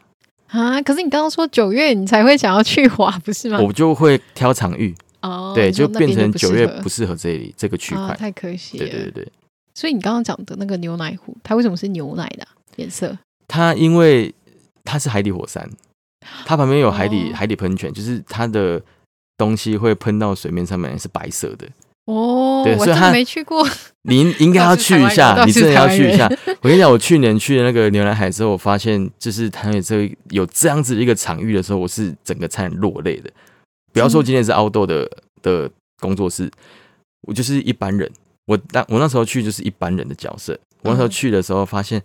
[0.48, 0.80] 啊！
[0.82, 3.58] 可是你刚刚说九月你才会想要去滑，不是吗？
[3.58, 8.86] 我就会挑场域哦，对，就变成九月不适合这里这个区块，太可惜了。
[8.86, 9.32] 对对对。
[9.74, 13.16] 所以你刚刚讲的那个牛奶湖，它为什么是牛奶的颜色？
[13.48, 14.34] 它因为
[14.84, 15.66] 它是海底火山，
[16.44, 18.82] 它旁边有海底海底喷泉，就是它的。
[19.36, 21.66] 东西会喷到水面上面是白色的
[22.06, 23.66] 哦，对，所以他没去过，
[24.02, 26.30] 你应该要去一下， 你真的要去一下。
[26.60, 33.30] 我跟你讲，我去年去的那个牛奶海之后，我发现就是它有这有这样子一个场域的时候，我是整个差点落泪的。
[33.92, 35.10] 不要说今天是 outdoor 的
[35.42, 35.68] 的
[35.98, 36.50] 工作室，
[37.22, 38.08] 我就是一般人。
[38.46, 40.56] 我当我那时候去就是一般人的角色。
[40.82, 42.00] 我那时候去的时候发现。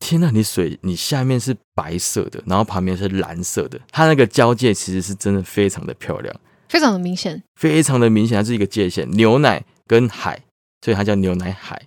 [0.00, 6.34] 天呐，你水你下面是白色的，然后旁边是蓝色的，它那个交界其实是真的非常的漂亮，
[6.68, 10.40] 非常的明显，非常的明显，它是一个界限，牛奶跟海，
[10.84, 11.82] 所以它叫牛奶海。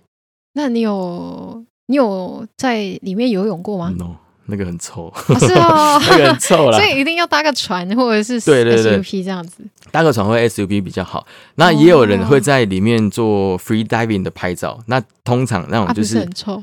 [0.54, 11.26] 那你有你有在里面游泳过吗？No，那个很臭，哦是哦， 那个很臭啦，所以一定要搭个船或者是对 SUP 对对对这样子，搭个船或 SUP 比较好。
[11.54, 16.62] 那也有人会在里面做 free diving 的拍照，哦、那通常那种就是、啊、很臭。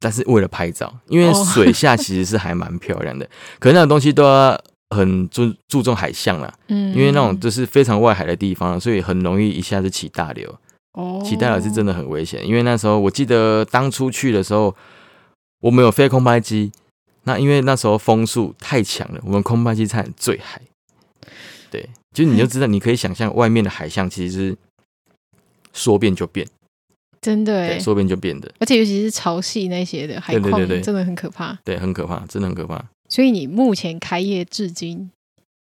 [0.00, 10.54] 但是为了拍照，因为水下其实是还蛮漂亮的，哦、 可是那种东西都要很注注重海象啦，嗯，因为那种就是非常外海的地方，所以很容易一下子起大流，
[10.92, 12.46] 哦，起大流是真的很危险。
[12.46, 14.74] 因为那时候我记得当初去的时候，
[15.60, 16.70] 我们有飞空拍机，
[17.24, 20.62] 那因为那时候风速太强了，我们空拍机差点坠海，
[21.70, 24.56] 对，就你就知道，你可以想象外面的海象其实是
[25.72, 26.46] 说变就变。
[27.20, 31.58] 真的哎，说变就变的，而且尤其是潮汐那些的海况，真的很可怕。
[31.64, 32.82] 对，很可怕，真的很可怕。
[33.08, 35.10] 所以你目前开业至今，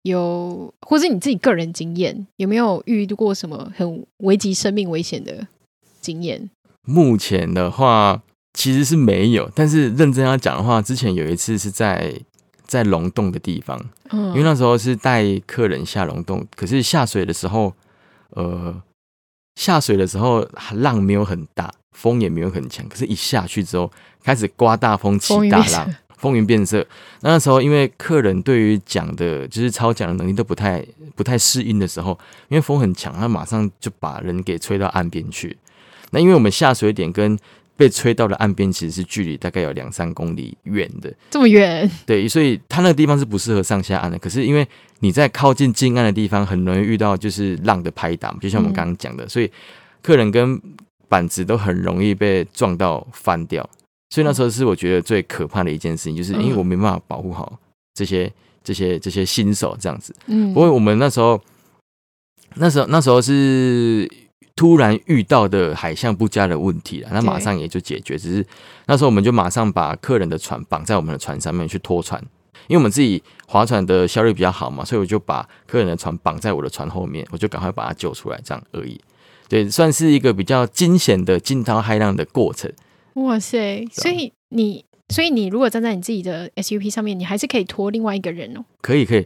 [0.02, 5.48] 有或是你自己个人经验，有没有遇到过什么很危及生命危险的
[6.02, 6.50] 经验？
[6.84, 8.22] 目前的话，
[8.54, 9.50] 其实是没有。
[9.56, 12.14] 但是认真要讲的话，之前有一次是在
[12.66, 13.80] 在龙洞的地方，
[14.10, 17.74] 嗯，因为那时候是带客人下龙洞，可是下水的时候，
[18.32, 18.82] 呃。
[19.58, 23.92] 下水的时候浪没有很大，风也没有很强，可是一下去之后
[24.24, 26.86] 开始刮大风起大浪，风云变色。
[27.22, 32.12] 那时候因为客人对于桨的，就是操桨的能力都不太不太适应的时候，
[32.50, 35.58] 因为风很强，他马上就把人给吹到岸边去。
[36.12, 37.36] 那因为我们下水点跟
[37.78, 41.90] 被吹到了岸边其实是距离大概有两三公里远的，这么远？
[42.06, 44.18] 对，所以他那个地方是不适合上下岸的。
[44.18, 44.68] 可是因为
[45.00, 49.50] 你在靠近近岸的地方，很容易遇到就是浪的拍打，就像我们刚刚讲的，嗯、所以
[50.02, 50.60] 客人跟
[51.08, 53.70] 板子都很容易被撞到翻掉。
[54.10, 57.60] 所以那时候是我觉得最可怕的一件事情，就是因为我没办法保护好
[57.94, 58.32] 这些
[58.64, 60.16] 这些这些新手这样子。
[60.26, 61.40] 嗯，不过我们那时候
[62.56, 64.10] 那时候那时候是
[64.58, 68.18] 突然遇到的海象不佳的问题了，那马上也就解决。
[68.18, 68.46] 只是
[68.88, 72.22] 那时候我们就马上把客人的船绑在我们的船上面去拖船。
[72.68, 79.00] 因为我们自己划船的效率比较好嘛，所以我就把客人的船绑在我的船后面，我就赶快把他救出来，这样而已。
[79.48, 82.70] 对，算是一个比较惊险的惊涛骇浪的过程。
[83.14, 83.88] 哇塞！
[83.94, 88.66] 所以你，所以你如果站在你自己的 SUP 上面，你还是可以拖另外一个人哦。
[88.82, 89.26] 可以，可以，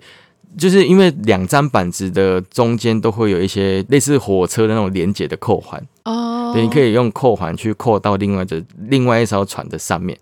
[0.58, 6.52] 就是因为两张板子的中间都会有一些类似火车的那种连接的扣环哦。
[6.54, 10.18] 对，你可以用扣环去扣到另外的另外一艘船的上面，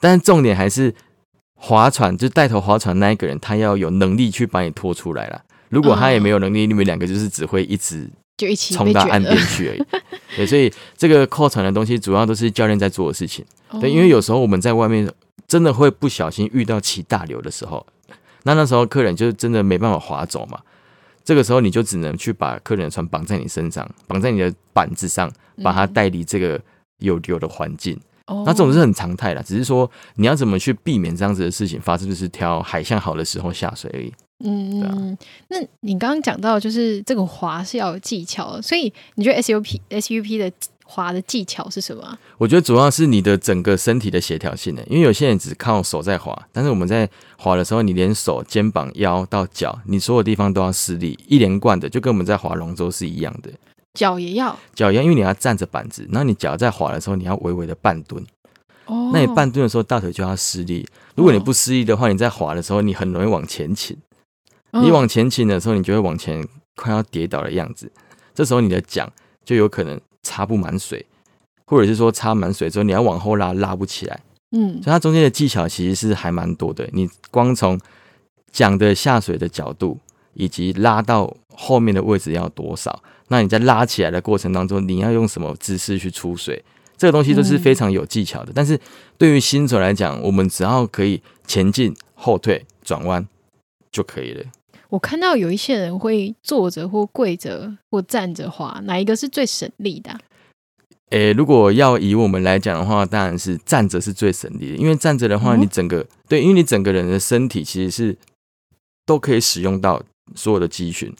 [0.00, 0.94] 但是重点还是。
[1.64, 5.40] 划船就带头划船那一个人，他要有能力去把你拖出来了。
[5.68, 9.84] 如果他也没有能力，你们两个就是只会一直就一起冲到岸边去而已。
[10.34, 13.44] 对，所以这个扣船的东西主要都是教练在做的事情。
[13.80, 15.08] 对，因为有时候我们在外面
[15.46, 17.86] 真的会不小心遇到起大流的时候，
[18.44, 20.60] 那那时候客人就真的没办法划走嘛。
[21.24, 25.30] 这个时候你就只能去把客人的船绑在你身上，绑在你的板子上，
[25.62, 26.60] 把它带离这个
[26.98, 27.96] 有流的环境。
[28.26, 34.12] 嗯、那这种是很常态的，只是说你要怎么去避免这样子的事情发生，就是挑海象好的时候下水而已。
[34.44, 35.16] 嗯，啊、
[35.48, 40.52] 那你刚刚讲到就是这个滑是要有技巧，所以你觉得 SUP SUP 的
[40.92, 42.18] 划的技巧是什么？
[42.36, 53.50] 我觉得主要是你的整个身体的协调性的，因为有些人只靠手在滑，但是我们在滑的时候，你连手、肩膀、腰到脚，你所有地方都要施力，一连贯的，就跟我们在滑龙舟是一样的。
[53.94, 58.22] 脚也要，脚一样，因为你要站着板子，然后你脚在滑的时候，你要微微的半蹲。
[58.86, 60.86] 哦，那你半蹲的时候，大腿就要施力。
[61.14, 63.96] 如果你不施力的话，你在滑的时候，你很容易往前倾。
[64.72, 67.92] 你往前倾的时候，你就会往前快要跌倒的样子。
[68.34, 69.06] 这时候你的桨
[69.44, 71.04] 就有可能插不满水，
[71.66, 74.20] 或者是说插满水之后，你要往后拉，拉不起来。
[74.52, 76.88] 嗯，所以它中间的技巧其实是还蛮多的。
[76.92, 77.80] 你光从
[78.50, 79.98] 讲的下水的角度，
[80.34, 86.62] 以及拉到后面的位置要多少，那你在拉起来的过程当中，你要用什么姿势去出水，
[86.98, 88.52] 这个东西都是非常有技巧的。
[88.54, 88.78] 但是
[89.16, 93.26] 对于新手来讲，我们只要可以前进、后退、转弯
[93.90, 94.44] 就可以了。
[94.92, 100.20] 我看到有一些人会坐着或跪着或站着划，哪一个是最省力的啊？
[101.08, 108.14] 诶、欸，如果要以我们来讲的话，当然是站着是最省力的，因为站着的话，你整个、嗯、对，因为你整个人的身体其实是
[109.06, 110.02] 都可以使用到
[110.34, 111.10] 所有的肌群。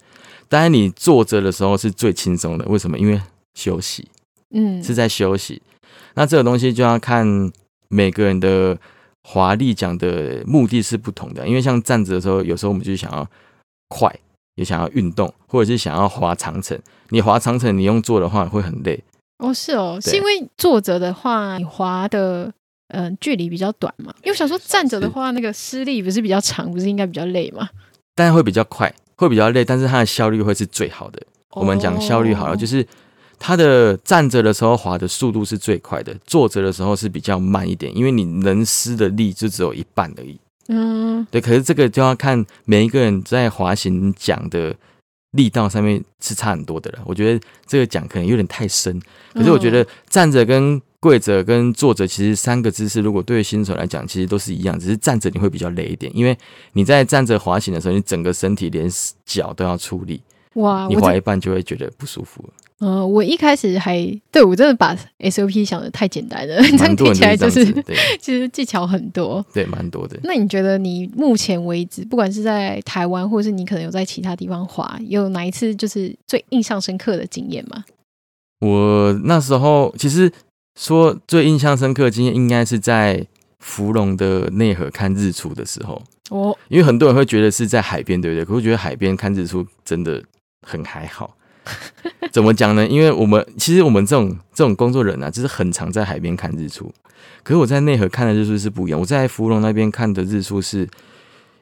[0.51, 2.99] 当然，你坐着的时候是最轻松的，为什么？
[2.99, 3.19] 因为
[3.55, 4.07] 休息，
[4.51, 5.63] 嗯，是在休息。
[6.13, 7.51] 那这个东西就要看
[7.89, 8.79] 每个人的
[9.23, 13.27] 华丽讲的目的是不同的，因为像站着的时候，有时候我们就想要。
[13.93, 14.11] 快
[14.55, 16.79] 也想要运动，或者是想要滑长城。
[17.11, 18.99] 你滑长城，你用坐的话会很累。
[19.37, 22.45] 哦，是哦，是因为坐着的话，你滑的
[22.89, 24.15] 嗯、呃、距离比较短嘛。
[24.23, 27.69] 因为我想说站着的话，那个施力不是比较长，不是应该比较累吗？
[28.15, 31.21] 但是会比较快，会比较累，但是它的效率会是最好的。
[31.51, 32.87] 哦、我们讲效率好了，就是
[33.39, 40.39] 它的站着的时候滑的速度是最快的，坐着的时候是比较慢一点，因为你能施的力就只有一半而已。
[40.75, 44.75] 嗯，对，可是这个就要看每一个人在滑行讲的
[45.33, 47.01] 力道上面是差很多的了。
[47.05, 49.01] 我觉得这个讲可能有点太深，
[49.35, 56.37] 可是我觉得站着跟跪着跟坐着，其实三个姿势如果对于新手来讲，其实都是一样，只是站着你会比较累一点，因为
[56.73, 58.89] 你在站着滑行的时候，你整个身体连
[59.27, 60.23] 脚都要出力，
[60.55, 62.45] 哇，你滑一半就会觉得不舒服。
[62.47, 67.65] 嗯、呃，我一开始还对我真的把 SOP 想的太简单了，这样听起来就是
[68.21, 70.19] 其实技巧很多，对，蛮多的。
[70.25, 77.85] 那你觉得你目前为止，不管是在台湾，或者是你可能有在其他地方滑，有哪一次就是最印象深刻的经验吗？
[78.59, 80.33] 我那时候其实
[80.77, 83.25] 说最印象深刻的经验，应该是在
[83.61, 88.45] 芙蓉的内河看日出的时候哦，因为很多人会觉得是在海边，对不对？
[88.45, 90.21] 可是我觉得海边看日出真的
[90.67, 91.37] 很还好。
[92.33, 92.87] 怎么讲呢？
[92.87, 96.93] 因为我们其实我们这种这种工作人啊，就是很常在海边看日出。
[97.43, 99.01] 可是我在内河看的日出是不一样。
[99.01, 100.89] 我在芙蓉那边看的日出是，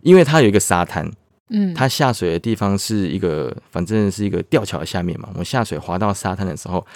[0.02, 1.10] 因为它有一个沙滩，
[1.48, 5.28] 嗯，它下水的地方是一个，反正是一个吊桥的下面嘛。
[5.34, 6.86] 我下水滑到沙滩的时候，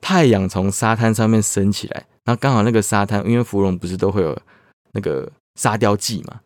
[0.00, 4.36] 太阳从沙滩上面升起来，然后刚好那个沙滩，因为芙蓉不是都会有
[4.92, 6.40] 那个沙雕季嘛，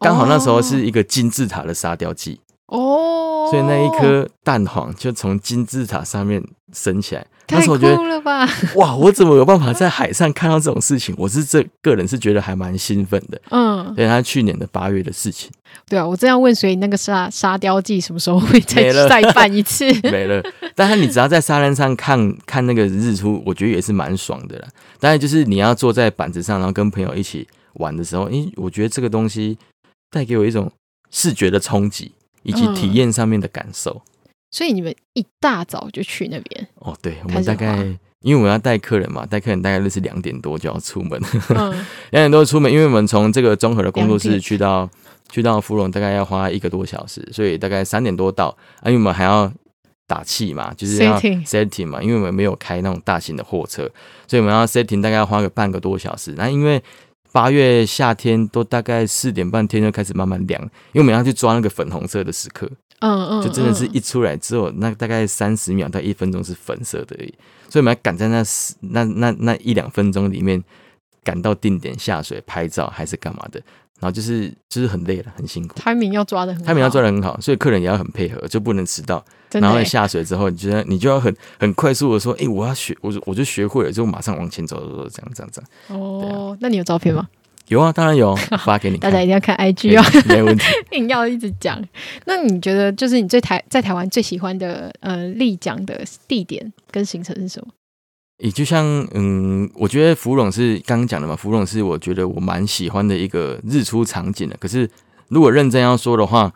[0.00, 2.40] 刚好那时候是一个金字塔的沙雕季。
[2.68, 8.48] 哦，所以那一颗蛋黄就从金字塔上面升起来，太酷了吧！
[8.74, 11.14] 哇，我怎么有办法在海上看到这种事情？
[11.16, 13.40] 我是这个人是觉得还蛮兴奋的。
[13.50, 15.48] 嗯，对，他去年的八月的事情。
[15.88, 19.84] 对啊，我正要问，所以那个沙沙雕季什么时候会再再办一次？
[20.10, 20.42] 没了。
[20.74, 24.66] 但是你只要在沙滩上看看那个日出，我觉得也是蛮爽的啦。
[24.98, 29.56] 当然，就是你要坐在板子上，然后跟朋友一起玩的时候，因为，我觉得这个东西
[30.10, 30.68] 带给我一种
[31.12, 32.10] 视觉的冲击。
[32.46, 33.90] 以及体验上面的感受、
[34.24, 36.96] 嗯，所以你们一大早就去那边哦？
[37.02, 37.76] 对，我们大概
[38.20, 44.88] 因为我们要带客人嘛，带客人大概是两点多就要出门，两、嗯、 点多出门，因为我们从这个综合的工作室去到
[45.28, 49.52] 去到芙蓉大概要花一个多小时，所以大概三点多到，啊，因为我们还要
[50.06, 53.90] 打气嘛，就是要 setting 嘛，因为我们没有开那种大型的货车，
[54.28, 56.80] 所以我们要 setting 大概要花个半个多小时，那因为。
[57.36, 60.58] 八月夏天都大概四点半天就开始慢慢凉，
[60.92, 62.66] 因为我们要去抓那个粉红色的时刻，
[63.00, 67.34] 嗯嗯，就真的是一出来之后，那大概三十秒到一分钟是粉色的而已，
[67.68, 68.42] 所以我们要赶在那
[68.80, 70.64] 那那那一两分钟里面
[71.22, 73.60] 赶到定点下水拍照还是干嘛的。
[74.00, 75.78] 然后就是就是很累了，很辛苦。
[75.80, 79.24] timing 要抓的很好，timing 要抓的很好，所以客人也要很配合，就不能迟到。
[79.52, 86.00] 然后下水之后，你就要你就要很很快速的说，哎、欸，我要学，我就我就学会了，就马上往前走走走，这样这样这样。
[86.00, 87.26] 哦，啊、那你有照片吗？
[87.68, 88.98] 有啊，当然有， 发给你。
[88.98, 90.64] 大家一定要看 IG 哦，没问题。
[90.96, 91.82] 硬要一直讲，
[92.26, 97.72] 那你觉得就是你最台在台湾最喜欢的呃立桨的地点跟行程是什么？
[98.38, 98.84] 也就像
[99.14, 104.56] 嗯，我觉得芙蓉是刚刚讲的嘛，芙蓉是我觉得我蛮喜欢的一个日出场景的。
[104.60, 104.88] 可是
[105.28, 106.52] 如果认真要说的话，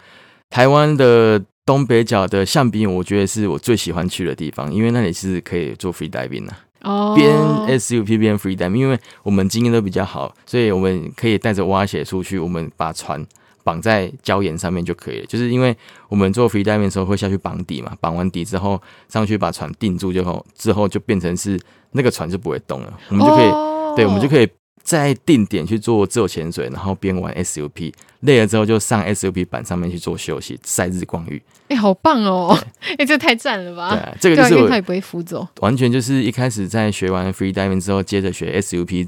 [0.51, 6.55] 台湾的东北角的象鼻岩，我觉得是我最喜欢去的地方，因为那里是可以做 free diving 的。
[6.83, 7.31] 哦，边
[7.79, 13.25] SUP 边 free diving，因为我们经验都比较好，所以我们可以带着蛙鞋出去，我们把船
[13.65, 15.27] 绑在礁岩上面就可以了。
[15.27, 15.77] 就是因为
[16.09, 21.59] 我们做 free diving 的时候会下去绑底嘛，绑完底之后上去把船定住，之后之后就变成是
[21.93, 24.49] 那个船就不会动了，我们就可以，哦、对，我们就可以。
[24.83, 31.41] 在定点去做自由潜水，然后边玩 SUP，累了之后就上 SUP 板上面去做休息、晒日光浴。
[31.69, 32.59] 哎、欸，好棒哦！
[32.99, 33.91] 哎这太赞了吧？
[33.91, 35.47] 对、啊，这个就是我，他也不会浮走。
[35.61, 39.07] 完全就是一开始在学完 free diving 之后，接着学 SUP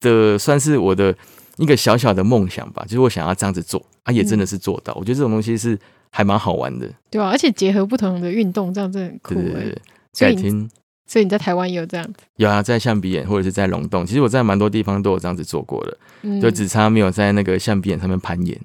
[0.00, 1.14] 的，算是我的
[1.56, 2.82] 一个小小的梦想吧。
[2.84, 4.92] 就是我想要这样子做，啊，也真的是做到。
[4.94, 5.78] 嗯、我觉得这种东西是
[6.10, 9.34] 还蛮好玩的，对啊，而且结合不同的运动，这样真的很酷。
[9.34, 9.80] 对对对，
[10.18, 10.68] 改天。
[11.08, 12.14] 所以你在台湾也有这样子？
[12.34, 18.60] 有啊，在象鼻眼或者是在龙洞，其实我在蛮多地方都有这样子做过的，嗯、就只差没有在那个象鼻眼上面攀岩。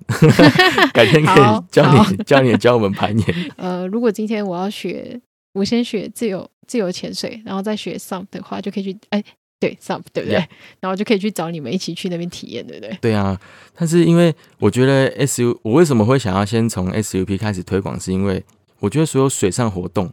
[0.92, 3.36] 改天可以教你教你教我们攀岩。
[3.58, 5.22] 呃，如果今天我要学，
[5.54, 9.24] 我先学自由自由潜水，然后再学 SUP 的话，就可以去哎，
[9.62, 10.48] 对 SUP 对不对？Yeah.
[10.82, 12.98] 然后就可以去找你们一起去那边体验，对不对？
[13.00, 13.40] 对啊，
[13.76, 18.44] 但是因为我觉得 SUP，我为什么会想要先从 SUP 开始推广，是因为
[18.80, 20.12] 我觉得所有水上活动。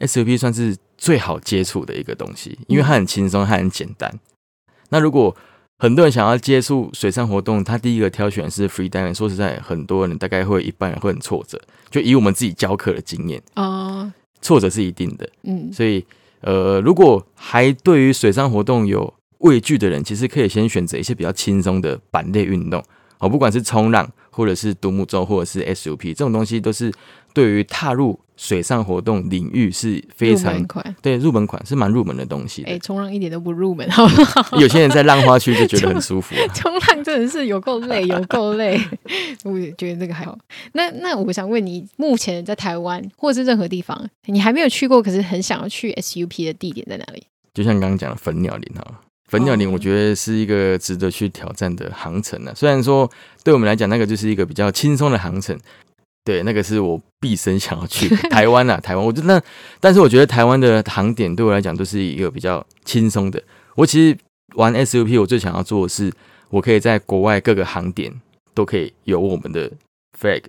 [0.00, 4.20] SUP 算是最好接触的一个东西，因为它很轻松，它很简单。
[4.90, 5.34] 那如果
[5.78, 9.14] 很多人想要接触水上活动，他第一个挑选是 free diving。
[9.14, 11.60] 说实在，很多人大概会一般人会很挫折。
[11.90, 15.28] 就以我们自己教课的经验，哦，挫折是一定的。
[15.42, 16.04] 嗯，所以
[16.46, 22.80] 呃，如果还对于水上活动有畏惧的人，其实可以先选择一些比较轻松的板类运动。
[23.18, 26.92] 哦，不管是冲浪，或者是独木舟，或者是 SUP，这种东西都是
[27.36, 30.66] 对于踏入水上活动领域是非常
[31.02, 32.62] 对入门款是蛮入门的东西。
[32.62, 34.58] 哎，冲浪一点都不入门，好不好？
[34.58, 36.40] 有些人在浪花区就觉得很舒服啊。
[36.54, 38.80] 冲浪真的是有够累，有够累。
[39.44, 40.38] 我也觉得这个还好。
[40.72, 47.22] 那那我想问你，目前在台湾或者是任何地方，你还没有去过，可是很想要去 SUP 的地点在哪里？
[47.52, 48.82] 就像刚刚讲的粉鸟林哈。
[49.28, 52.52] 粉鸟林，我觉得是一个值得去挑战的航程呢。
[52.54, 53.10] 虽然说
[53.44, 55.58] 对我们来讲，那个就是一个比较轻松的航程，
[56.26, 59.06] 对，那个是我毕生想要去台湾啊，台湾。
[59.06, 59.40] 我觉得那，
[59.78, 63.40] 但是我觉得台湾的航点对我来讲都是一个比较轻松的。
[63.76, 64.18] 我其实
[64.56, 66.12] 玩 SUP，我最想要做的是，
[66.50, 68.12] 我可以在国外各个航点
[68.52, 69.70] 都可以有我们的
[70.20, 70.42] flag。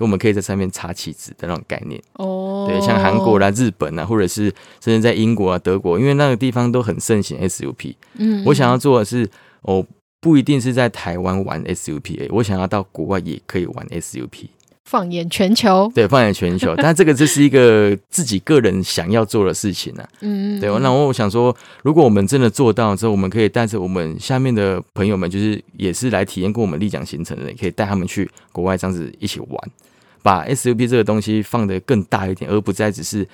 [0.00, 4.52] 我们可以在上面插旗子的那种概念哦，对，像韩国啦、日本啊，或者是
[4.82, 7.94] 甚至在英国啊、德国，因为那个地方都很盛行 SUP。
[8.14, 9.30] 嗯，我想要做的是，
[9.62, 9.86] 哦，
[10.20, 14.48] 不一定是在台湾玩 SUP，我想要到国外也可以玩 SUP。
[14.84, 20.08] 放眼全球，对，放眼全球， 但这个这是一个自己个人想要做的事情呢、啊。
[20.20, 20.68] 嗯，对。
[20.80, 29.70] 那我想说，如果我们真的做到之后，我们可以带着我们下面的朋友们，就是也是来体验过我们丽江行程的人，可以带他们去国外这样子一起玩，
[30.22, 33.26] 把 SUP 这个东西放得更大一点，而不再只是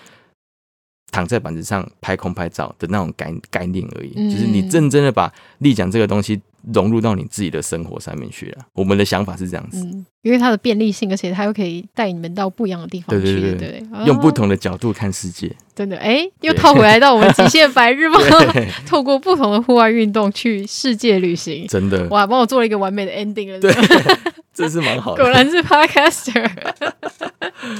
[1.10, 4.12] 躺在板子上拍空拍照的那种概概念而已。
[4.16, 6.40] 嗯、就是你认真的把立桨这个东西。
[6.72, 8.58] 融入到你自己的生活上面去了。
[8.72, 15.54] 我们的想法是这样子，嗯，因为它的便利性，而且它又可以带你们到不一样的地方去，对对对，对，对，用不同的角度看世界。
[15.74, 18.20] 真的，哎，又套回来到我们极限白日梦，
[18.86, 21.66] 透过不同的户外运动去世界旅行。
[21.68, 23.60] 真的，哇，帮我做了一个完美的 ending 了。
[23.60, 23.72] 对，
[24.52, 25.22] 这是蛮好的。
[25.22, 26.50] 果然是 podcaster。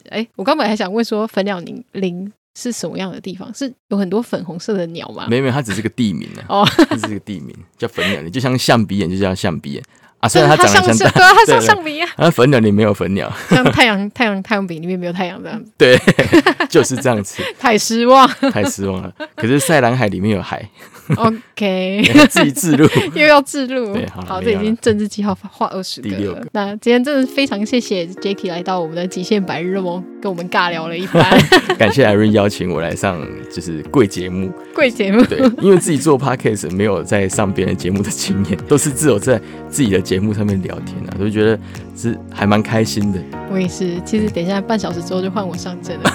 [0.09, 2.33] 哎，我刚本来还想问说，粉鸟林林。
[2.61, 3.52] 是什么样的地方？
[3.54, 5.26] 是有很多粉红色的鸟吗？
[5.30, 6.42] 没有没有，它只是个地名呢。
[6.46, 9.82] 哦，它只是个地名，叫粉鸟你，就像象鼻眼，就叫象鼻眼
[10.18, 10.28] 啊。
[10.28, 12.06] 虽然它长得像，对啊，它像象鼻岩。
[12.16, 15.72] 啊，粉鸟里没有粉鸟，像太阳太阳太阳饼里面没有太阳这样子。
[15.78, 15.98] 对，
[16.68, 17.42] 就是这样子。
[17.58, 19.11] 太失望，太失望了。
[19.34, 20.68] 可是塞兰海里面有海。
[21.16, 23.92] OK，自己自录， 又要自录。
[23.92, 26.46] 对，好，这已经政治记号画二十个。
[26.52, 31.22] 那今天真的非常谢谢 Jacky 来到我们的极限白日梦，跟我们尬聊了一番。
[31.78, 33.20] 感谢 Irene 邀请我来上，
[33.52, 34.52] 就是贵节目。
[34.74, 35.24] 贵节目。
[35.24, 41.58] 对，因为自己做 Podcast 没有在上别人节目的经验，都是只有在自己的节目上面聊天啊，所以觉得
[41.96, 43.20] 是还蛮开心的。
[43.50, 46.12] 我也是，其实等一下半小时之后就换我上阵了。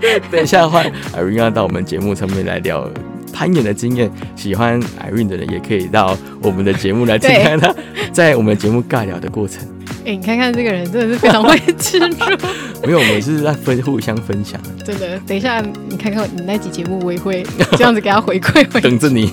[0.00, 2.90] 对， 等一下换 Irene 要到我们节目上面来聊。
[3.32, 7.74] 攀岩的经验，喜欢 Irene 的人也可以到我们的节目来听看他
[8.12, 9.60] 在我们节目尬聊的过程。
[10.02, 12.24] 哎、欸，你看看这个人真的是非常会吃住。
[12.86, 14.60] 没有，我们是在分互相分享。
[14.84, 18.64] 真的，等一下你看看你那集节目，我也会这样子给他回馈。
[18.80, 19.30] 等着你。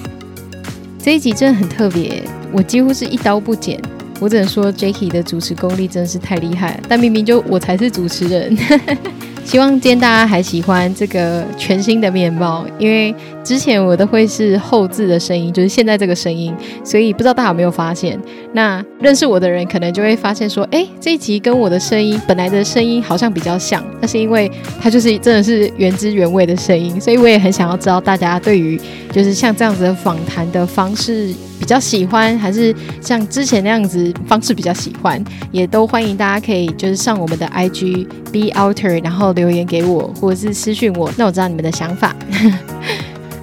[1.02, 2.22] 这一集真的很特别。
[2.52, 3.80] 我几乎是一刀不剪。
[4.20, 8.58] 我只能说，Jacky 的主持功力真的是太厉害了，但明明就我才是主持人。
[9.46, 13.14] 希望今天大家还喜欢这个全新的面貌，因为
[13.48, 18.20] 之前我都会是后置的声音，就是现在这个声音，所以不知道大家有没有发现？
[18.52, 28.78] 那认识我的人可能就会发现说，哎，这一集跟我的声音本来的声音好像比较像，那是因为它就是真的是原汁原味的声音，所以我也很想要知道大家对于
[29.14, 31.34] 就是像这样子的访谈的方式。
[31.60, 35.22] 比较喜欢还是像之前那样子方式比较喜欢，
[35.52, 42.16] 也都欢迎大家可以就是上我们的 IG Be Outer，然后留言给我，或者是私讯我，那我知道你们的想法。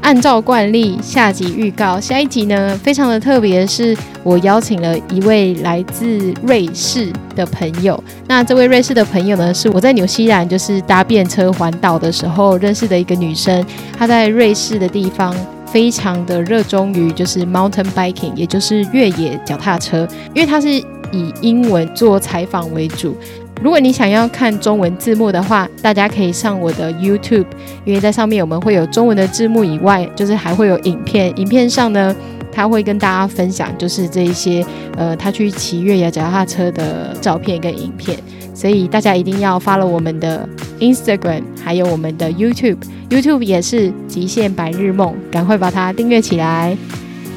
[0.04, 7.98] 按照惯例，下集预告，下一集呢非常的特别，是我邀请了一位来自瑞士的朋友。
[8.28, 13.64] 那这位瑞士的朋友呢，是我在纽西兰就是搭便车环岛的时候认识的一个女生，
[13.98, 15.34] 她在瑞士的地方。
[15.66, 23.16] 非常的热衷于就是 mountain biking，也就是越野脚踏车，因为他是以英文做采访为主。
[23.62, 27.46] 如果你想要看中文字幕的话，大家可以上我的 YouTube，
[27.84, 31.32] 因为在上面我们会有中文的字幕以外，就是还会有影片。
[31.38, 32.14] 影片上呢，
[32.52, 34.64] 他会跟大家分享就是这一些
[34.98, 38.18] 呃他去骑越野脚踏车的照片跟影片。
[38.52, 40.48] 所以大家一定要发了我们的
[40.78, 46.76] Instagram，还有我们的 YouTube，YouTube 也是极限白日梦，赶快把它订阅起来。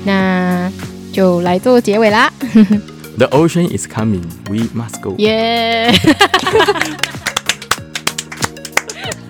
[0.03, 0.71] 那
[1.11, 2.31] 就来做结尾啦。
[3.17, 4.23] The ocean is coming.
[4.47, 5.15] We must go.
[5.17, 5.91] Yeah.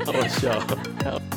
[0.10, 1.37] Oh, 好笑。